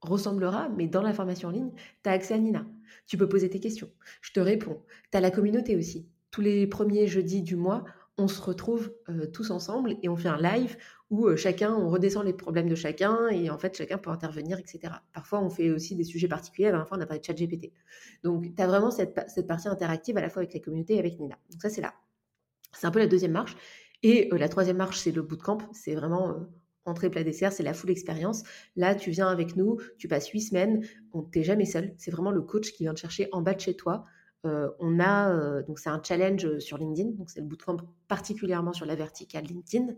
[0.00, 1.72] ressemblera, mais dans la formation en ligne,
[2.02, 2.66] tu as accès à Nina.
[3.06, 3.90] Tu peux poser tes questions.
[4.22, 4.82] Je te réponds.
[5.10, 6.08] Tu as la communauté aussi.
[6.30, 7.84] Tous les premiers jeudis du mois,
[8.16, 10.76] on se retrouve euh, tous ensemble et on fait un live
[11.10, 14.94] où chacun, on redescend les problèmes de chacun et en fait, chacun peut intervenir, etc.
[15.12, 16.66] Parfois, on fait aussi des sujets particuliers.
[16.66, 17.72] La dernière fois, on a parlé de chat GPT.
[18.22, 20.98] Donc, tu as vraiment cette, cette, partie interactive à la fois avec la communauté et
[21.00, 21.36] avec Nina.
[21.50, 21.94] Donc, ça, c'est là.
[22.72, 23.56] C'est un peu la deuxième marche.
[24.02, 25.58] Et la troisième marche, c'est le bootcamp.
[25.72, 26.46] C'est vraiment
[26.84, 28.42] entrée plat dessert, c'est la full expérience.
[28.76, 31.94] Là, tu viens avec nous, tu passes huit semaines, on t'es jamais seul.
[31.98, 34.04] C'est vraiment le coach qui vient te chercher en bas de chez toi.
[34.46, 37.76] Euh, on a euh, donc c'est un challenge sur LinkedIn, donc c'est le bootcamp
[38.08, 39.94] particulièrement sur la verticale LinkedIn.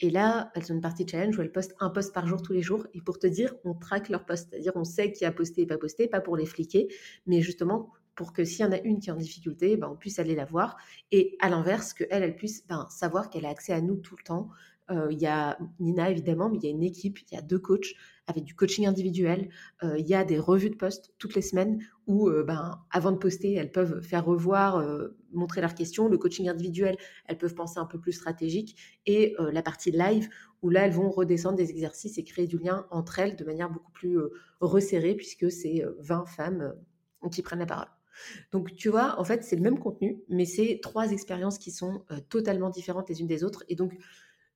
[0.00, 2.52] Et là, elles ont une partie challenge où elles postent un post par jour tous
[2.52, 2.86] les jours.
[2.94, 5.66] Et pour te dire, on traque leur post, c'est-à-dire on sait qui a posté et
[5.66, 6.88] pas posté, pas pour les fliquer,
[7.26, 9.96] mais justement pour que s'il y en a une qui est en difficulté, ben, on
[9.96, 10.76] puisse aller la voir.
[11.12, 14.24] Et à l'inverse, qu'elle, elle puisse ben, savoir qu'elle a accès à nous tout le
[14.24, 14.48] temps,
[14.90, 17.42] euh, il y a Nina évidemment, mais il y a une équipe, il y a
[17.42, 17.94] deux coachs
[18.26, 19.50] avec du coaching individuel.
[19.84, 23.12] Euh, il y a des revues de poste toutes les semaines où, euh, ben, avant
[23.12, 24.84] de poster, elles peuvent faire revoir,
[25.32, 26.08] montrer leurs questions.
[26.08, 26.96] Le coaching individuel,
[27.26, 28.74] elles peuvent penser un peu plus stratégique.
[29.06, 30.28] Et la partie live,
[30.62, 33.70] où là, elles vont redescendre des exercices et créer du lien entre elles de manière
[33.70, 34.18] beaucoup plus
[34.60, 36.74] resserrée, puisque c'est 20 femmes
[37.30, 37.97] qui prennent la parole.
[38.52, 42.04] Donc, tu vois, en fait, c'est le même contenu, mais c'est trois expériences qui sont
[42.28, 43.64] totalement différentes les unes des autres.
[43.68, 43.94] Et donc,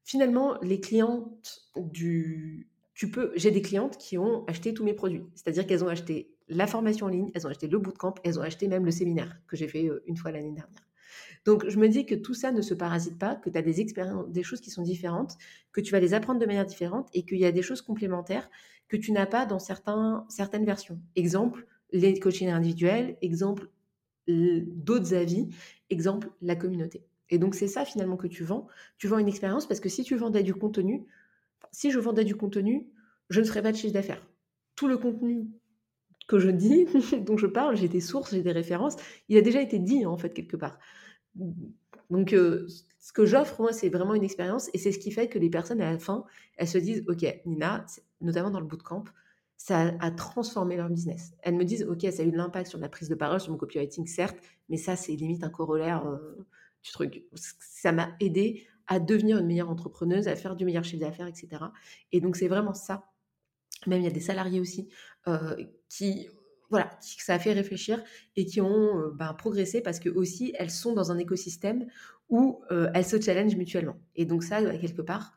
[0.04, 2.68] finalement, les clientes du...
[2.94, 3.32] Tu peux...
[3.36, 5.24] J'ai des clientes qui ont acheté tous mes produits.
[5.34, 8.42] C'est-à-dire qu'elles ont acheté la formation en ligne, elles ont acheté le bootcamp, elles ont
[8.42, 10.86] acheté même le séminaire que j'ai fait euh, une fois l'année dernière.
[11.44, 13.80] Donc, je me dis que tout ça ne se parasite pas, que tu as des
[13.80, 15.36] expériences, des choses qui sont différentes,
[15.72, 18.48] que tu vas les apprendre de manière différente et qu'il y a des choses complémentaires
[18.88, 21.00] que tu n'as pas dans certaines versions.
[21.16, 23.68] Exemple, les coachings individuels, exemple,
[24.26, 25.48] d'autres avis,
[25.90, 27.04] exemple, la communauté.
[27.30, 28.66] Et donc, c'est ça finalement que tu vends.
[28.98, 31.06] Tu vends une expérience parce que si tu vendais du contenu,
[31.70, 32.88] si je vendais du contenu,
[33.30, 34.26] je ne ferais pas de chiffre d'affaires.
[34.76, 35.46] Tout le contenu
[36.28, 36.86] que je dis,
[37.20, 38.96] dont je parle, j'ai des sources, j'ai des références,
[39.28, 40.78] il a déjà été dit en fait quelque part.
[42.10, 42.66] Donc, euh,
[43.00, 45.50] ce que j'offre, moi, c'est vraiment une expérience et c'est ce qui fait que les
[45.50, 46.24] personnes à la fin,
[46.56, 47.86] elles se disent, OK, Nina,
[48.20, 49.04] notamment dans le bootcamp,
[49.64, 51.32] ça a transformé leur business.
[51.42, 53.52] Elles me disent, OK, ça a eu de l'impact sur la prise de parole, sur
[53.52, 54.36] mon copywriting, certes,
[54.68, 56.06] mais ça, c'est limite un corollaire.
[56.06, 56.46] Euh,
[56.90, 57.22] truc.
[57.34, 61.64] Ça m'a aidé à devenir une meilleure entrepreneuse, à faire du meilleur chiffre d'affaires, etc.
[62.10, 63.08] Et donc, c'est vraiment ça.
[63.86, 64.88] Même il y a des salariés aussi
[65.28, 65.56] euh,
[65.88, 66.28] qui,
[66.70, 68.02] voilà, ça a fait réfléchir
[68.36, 71.86] et qui ont euh, ben, progressé parce que aussi elles sont dans un écosystème
[72.28, 73.96] où euh, elles se challengent mutuellement.
[74.14, 75.34] Et donc ça, quelque part,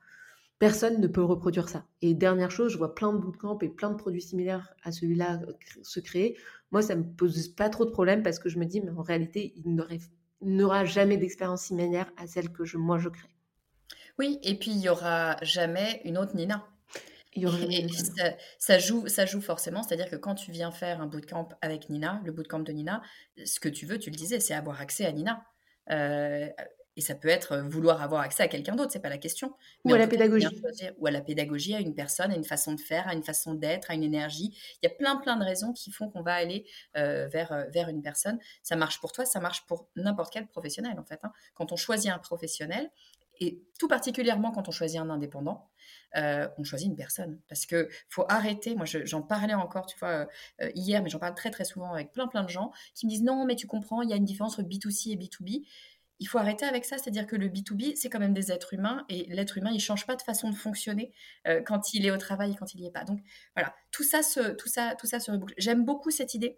[0.59, 1.85] personne ne peut reproduire ça.
[2.01, 5.39] Et dernière chose, je vois plein de bootcamps et plein de produits similaires à celui-là
[5.83, 6.37] se créer.
[6.71, 9.01] Moi, ça me pose pas trop de problèmes parce que je me dis, mais en
[9.01, 9.99] réalité, n'auraient
[10.41, 13.29] n'aura jamais d'expérience similaire à celle que je, moi je crée.
[14.19, 16.65] Oui, et puis il n'y aura jamais une autre Nina.
[17.37, 17.49] Il
[18.59, 22.21] ça, joue, ça joue forcément, c'est-à-dire que quand tu viens faire un bootcamp avec Nina,
[22.23, 23.01] le bootcamp de Nina,
[23.43, 25.43] ce que tu veux, tu le disais, c'est avoir accès à Nina.
[25.91, 26.47] Euh,
[26.97, 29.53] et ça peut être vouloir avoir accès à quelqu'un d'autre, c'est pas la question.
[29.83, 30.47] ou à la pédagogie.
[30.97, 33.53] ou à la pédagogie, à une personne, à une façon de faire, à une façon
[33.53, 34.57] d'être, à une énergie.
[34.81, 36.65] Il y a plein, plein de raisons qui font qu'on va aller
[36.95, 38.39] euh, vers, euh, vers une personne.
[38.63, 41.19] Ça marche pour toi, ça marche pour n'importe quel professionnel, en fait.
[41.23, 41.31] Hein.
[41.53, 42.89] Quand on choisit un professionnel,
[43.41, 45.67] et tout particulièrement quand on choisit un indépendant,
[46.15, 47.41] euh, on choisit une personne.
[47.49, 50.29] Parce que faut arrêter, moi j'en parlais encore, tu vois,
[50.73, 53.23] hier, mais j'en parle très très souvent avec plein plein de gens qui me disent
[53.23, 55.65] non, mais tu comprends, il y a une différence entre B2C et B2B
[56.19, 59.05] il faut arrêter avec ça, c'est-à-dire que le B2B, c'est quand même des êtres humains
[59.09, 61.11] et l'être humain, il change pas de façon de fonctionner
[61.47, 63.03] euh, quand il est au travail et quand il n'y est pas.
[63.03, 63.19] Donc
[63.55, 65.53] voilà, tout ça se, tout ça, tout ça se reboucle.
[65.57, 66.57] J'aime beaucoup cette idée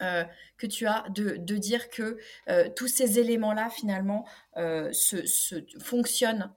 [0.00, 0.24] euh,
[0.56, 2.18] que tu as de, dire que
[2.48, 6.52] euh, tous ces éléments-là, finalement, se, fonctionnent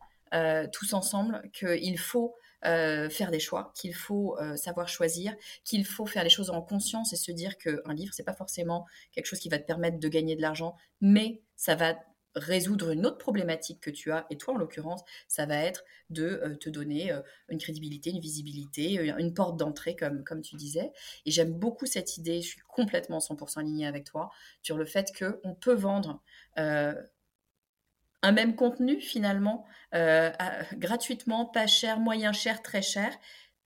[0.72, 6.30] tous ensemble, qu'il faut faire des choix, qu'il faut savoir choisir, qu'il faut faire les
[6.30, 9.60] choses en conscience et se dire qu'un livre, c'est pas forcément quelque chose qui va
[9.60, 11.96] te permettre de gagner de l'argent, mais ça va
[12.36, 16.42] résoudre une autre problématique que tu as, et toi en l'occurrence, ça va être de
[16.44, 20.56] euh, te donner euh, une crédibilité, une visibilité, euh, une porte d'entrée, comme, comme tu
[20.56, 20.92] disais.
[21.26, 24.30] Et j'aime beaucoup cette idée, je suis complètement 100% alignée avec toi,
[24.62, 26.22] sur le fait qu'on peut vendre
[26.58, 29.66] un même contenu finalement
[30.74, 33.16] gratuitement, pas cher, moyen cher, très cher,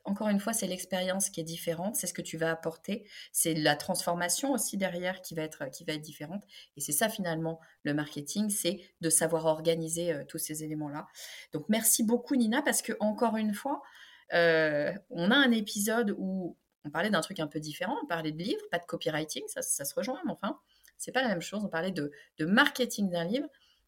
[0.05, 3.53] encore une fois, c'est l'expérience qui est différente, c'est ce que tu vas apporter, c'est
[3.53, 6.43] la transformation aussi derrière qui va être, qui va être différente.
[6.77, 11.07] Et c'est ça finalement le marketing, c'est de savoir organiser euh, tous ces éléments-là.
[11.53, 13.81] Donc merci beaucoup Nina, parce que encore une fois,
[14.33, 18.31] euh, on a un épisode où on parlait d'un truc un peu différent, on parlait
[18.31, 20.59] de livres, pas de copywriting, ça, se rejoint, mais enfin,
[20.97, 21.63] c'est pas la même chose.
[21.63, 23.47] On parlait de, de marketing d'un livre.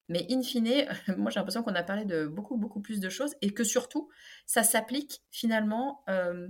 [0.10, 0.86] Mais in fine,
[1.18, 4.10] moi j'ai l'impression qu'on a parlé de beaucoup, beaucoup plus de choses et que surtout,
[4.46, 6.50] ça s'applique finalement euh,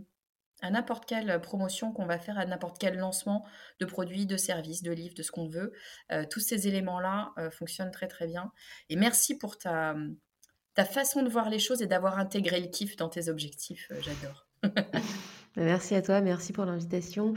[0.61, 3.45] à n'importe quelle promotion qu'on va faire, à n'importe quel lancement
[3.79, 5.73] de produits, de services, de livres, de ce qu'on veut.
[6.11, 8.51] Euh, tous ces éléments-là euh, fonctionnent très, très bien.
[8.89, 9.95] Et merci pour ta,
[10.75, 13.91] façon de voir les choses et d'avoir intégré le kiff dans tes objectifs.
[14.01, 14.47] J'adore.
[15.57, 17.33] Bah, merci à toi, merci pour l'invitation.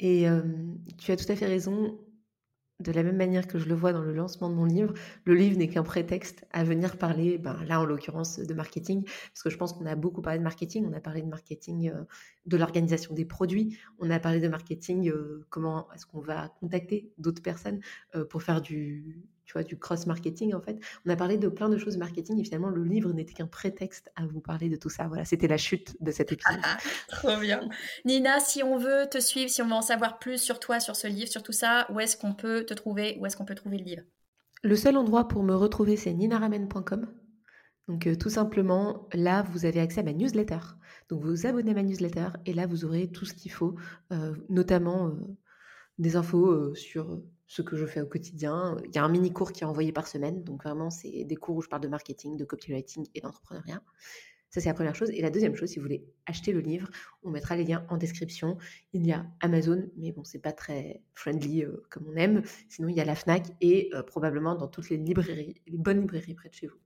[0.00, 0.24] Et
[0.96, 1.98] tu as tout à fait raison.
[2.80, 5.34] De la même manière que je le vois dans le lancement de mon livre, le
[5.34, 9.50] livre n'est qu'un prétexte à venir parler, ben, là en l'occurrence, de marketing, parce que
[9.50, 11.92] je pense qu'on a beaucoup parlé de marketing, on a parlé de marketing
[12.46, 15.12] de l'organisation des produits, on a parlé de marketing,
[15.50, 17.80] comment est-ce qu'on va contacter d'autres personnes
[18.30, 20.78] pour faire du, tu vois, du cross-marketing en fait.
[21.06, 24.12] On a parlé de plein de choses marketing et finalement le livre n'était qu'un prétexte
[24.14, 25.08] à vous parler de tout ça.
[25.08, 26.60] Voilà, c'était la chute de cet épisode.
[26.62, 26.76] Ah,
[27.08, 27.66] trop bien.
[28.04, 30.96] Nina, si on veut te suivre, si on veut en savoir plus sur toi, sur
[30.96, 33.54] ce livre, sur tout ça, où est-ce qu'on peut te trouver Où est-ce qu'on peut
[33.54, 34.02] trouver le livre?
[34.62, 37.06] Le seul endroit pour me retrouver, c'est ninaramen.com.
[37.88, 40.58] Donc euh, tout simplement, là, vous avez accès à ma newsletter.
[41.08, 43.76] Donc vous vous abonnez à ma newsletter et là, vous aurez tout ce qu'il faut,
[44.12, 45.12] euh, notamment euh,
[45.96, 48.76] des infos sur ce que je fais au quotidien.
[48.84, 51.36] Il y a un mini cours qui est envoyé par semaine, donc vraiment c'est des
[51.36, 53.82] cours où je parle de marketing, de copywriting et d'entrepreneuriat.
[54.50, 55.10] Ça c'est la première chose.
[55.10, 56.88] Et la deuxième chose, si vous voulez acheter le livre,
[57.22, 58.56] on mettra les liens en description.
[58.92, 62.42] Il y a Amazon, mais bon c'est pas très friendly euh, comme on aime.
[62.68, 66.00] Sinon il y a la Fnac et euh, probablement dans toutes les librairies, les bonnes
[66.00, 66.78] librairies près de chez vous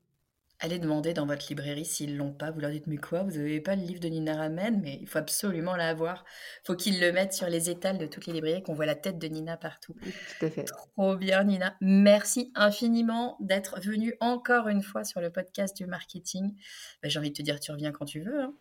[0.63, 2.51] allez demander dans votre librairie s'ils l'ont pas.
[2.51, 4.81] Vous leur dites mais quoi Vous n'avez pas le livre de Nina Ramen?
[4.83, 6.25] Mais il faut absolument l'avoir.
[6.63, 8.95] Il faut qu'ils le mettent sur les étals de toutes les librairies, qu'on voit la
[8.95, 9.95] tête de Nina partout.
[10.03, 10.65] Tout à fait.
[10.65, 11.75] Trop bien Nina.
[11.81, 16.55] Merci infiniment d'être venue encore une fois sur le podcast du marketing.
[17.03, 18.41] Bah, j'ai envie de te dire tu reviens quand tu veux.
[18.41, 18.55] Hein.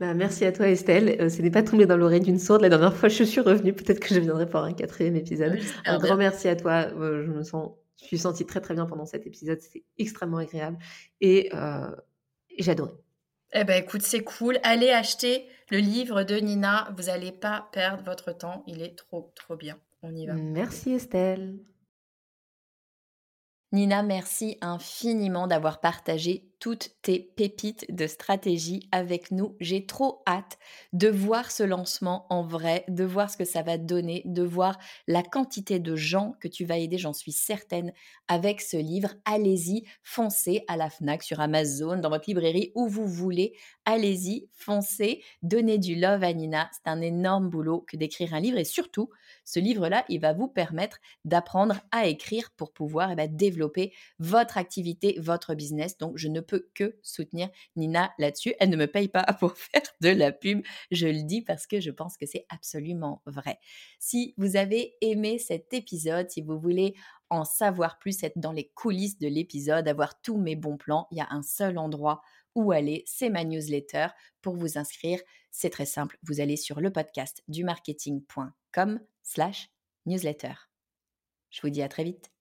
[0.00, 1.16] Bah, merci à toi Estelle.
[1.20, 2.62] Euh, ce n'est pas tombé dans l'oreille d'une sourde.
[2.62, 3.74] La dernière fois je suis revenue.
[3.74, 5.58] Peut-être que je viendrai pour un quatrième épisode.
[5.84, 6.86] un grand merci à toi.
[6.96, 10.38] Euh, je me sens je suis sentie très très bien pendant cet épisode, c'était extrêmement
[10.38, 10.78] agréable
[11.20, 11.94] et euh,
[12.58, 12.92] j'ai adoré.
[13.52, 14.58] Eh ben écoute, c'est cool.
[14.62, 16.92] Allez acheter le livre de Nina.
[16.96, 18.62] Vous n'allez pas perdre votre temps.
[18.66, 19.76] Il est trop trop bien.
[20.02, 20.34] On y va.
[20.34, 21.58] Merci Estelle.
[23.72, 29.56] Nina, merci infiniment d'avoir partagé toutes tes pépites de stratégie avec nous.
[29.60, 30.58] J'ai trop hâte
[30.92, 34.78] de voir ce lancement en vrai, de voir ce que ça va donner, de voir
[35.06, 37.92] la quantité de gens que tu vas aider, j'en suis certaine,
[38.28, 39.14] avec ce livre.
[39.24, 43.54] Allez-y, foncez à la FNAC, sur Amazon, dans votre librairie, où vous voulez.
[43.86, 46.68] Allez-y, foncez, donnez du love à Nina.
[46.72, 49.08] C'est un énorme boulot que d'écrire un livre et surtout,
[49.44, 54.58] ce livre-là, il va vous permettre d'apprendre à écrire pour pouvoir eh ben, développer votre
[54.58, 55.96] activité, votre business.
[55.96, 58.54] Donc, je ne que soutenir Nina là-dessus.
[58.58, 61.80] Elle ne me paye pas pour faire de la pub, je le dis parce que
[61.80, 63.58] je pense que c'est absolument vrai.
[63.98, 66.94] Si vous avez aimé cet épisode, si vous voulez
[67.30, 71.18] en savoir plus, être dans les coulisses de l'épisode, avoir tous mes bons plans, il
[71.18, 72.22] y a un seul endroit
[72.54, 74.08] où aller, c'est ma newsletter.
[74.42, 75.20] Pour vous inscrire,
[75.50, 79.70] c'est très simple, vous allez sur le podcast du marketing.com slash
[80.06, 80.54] newsletter.
[81.50, 82.39] Je vous dis à très vite.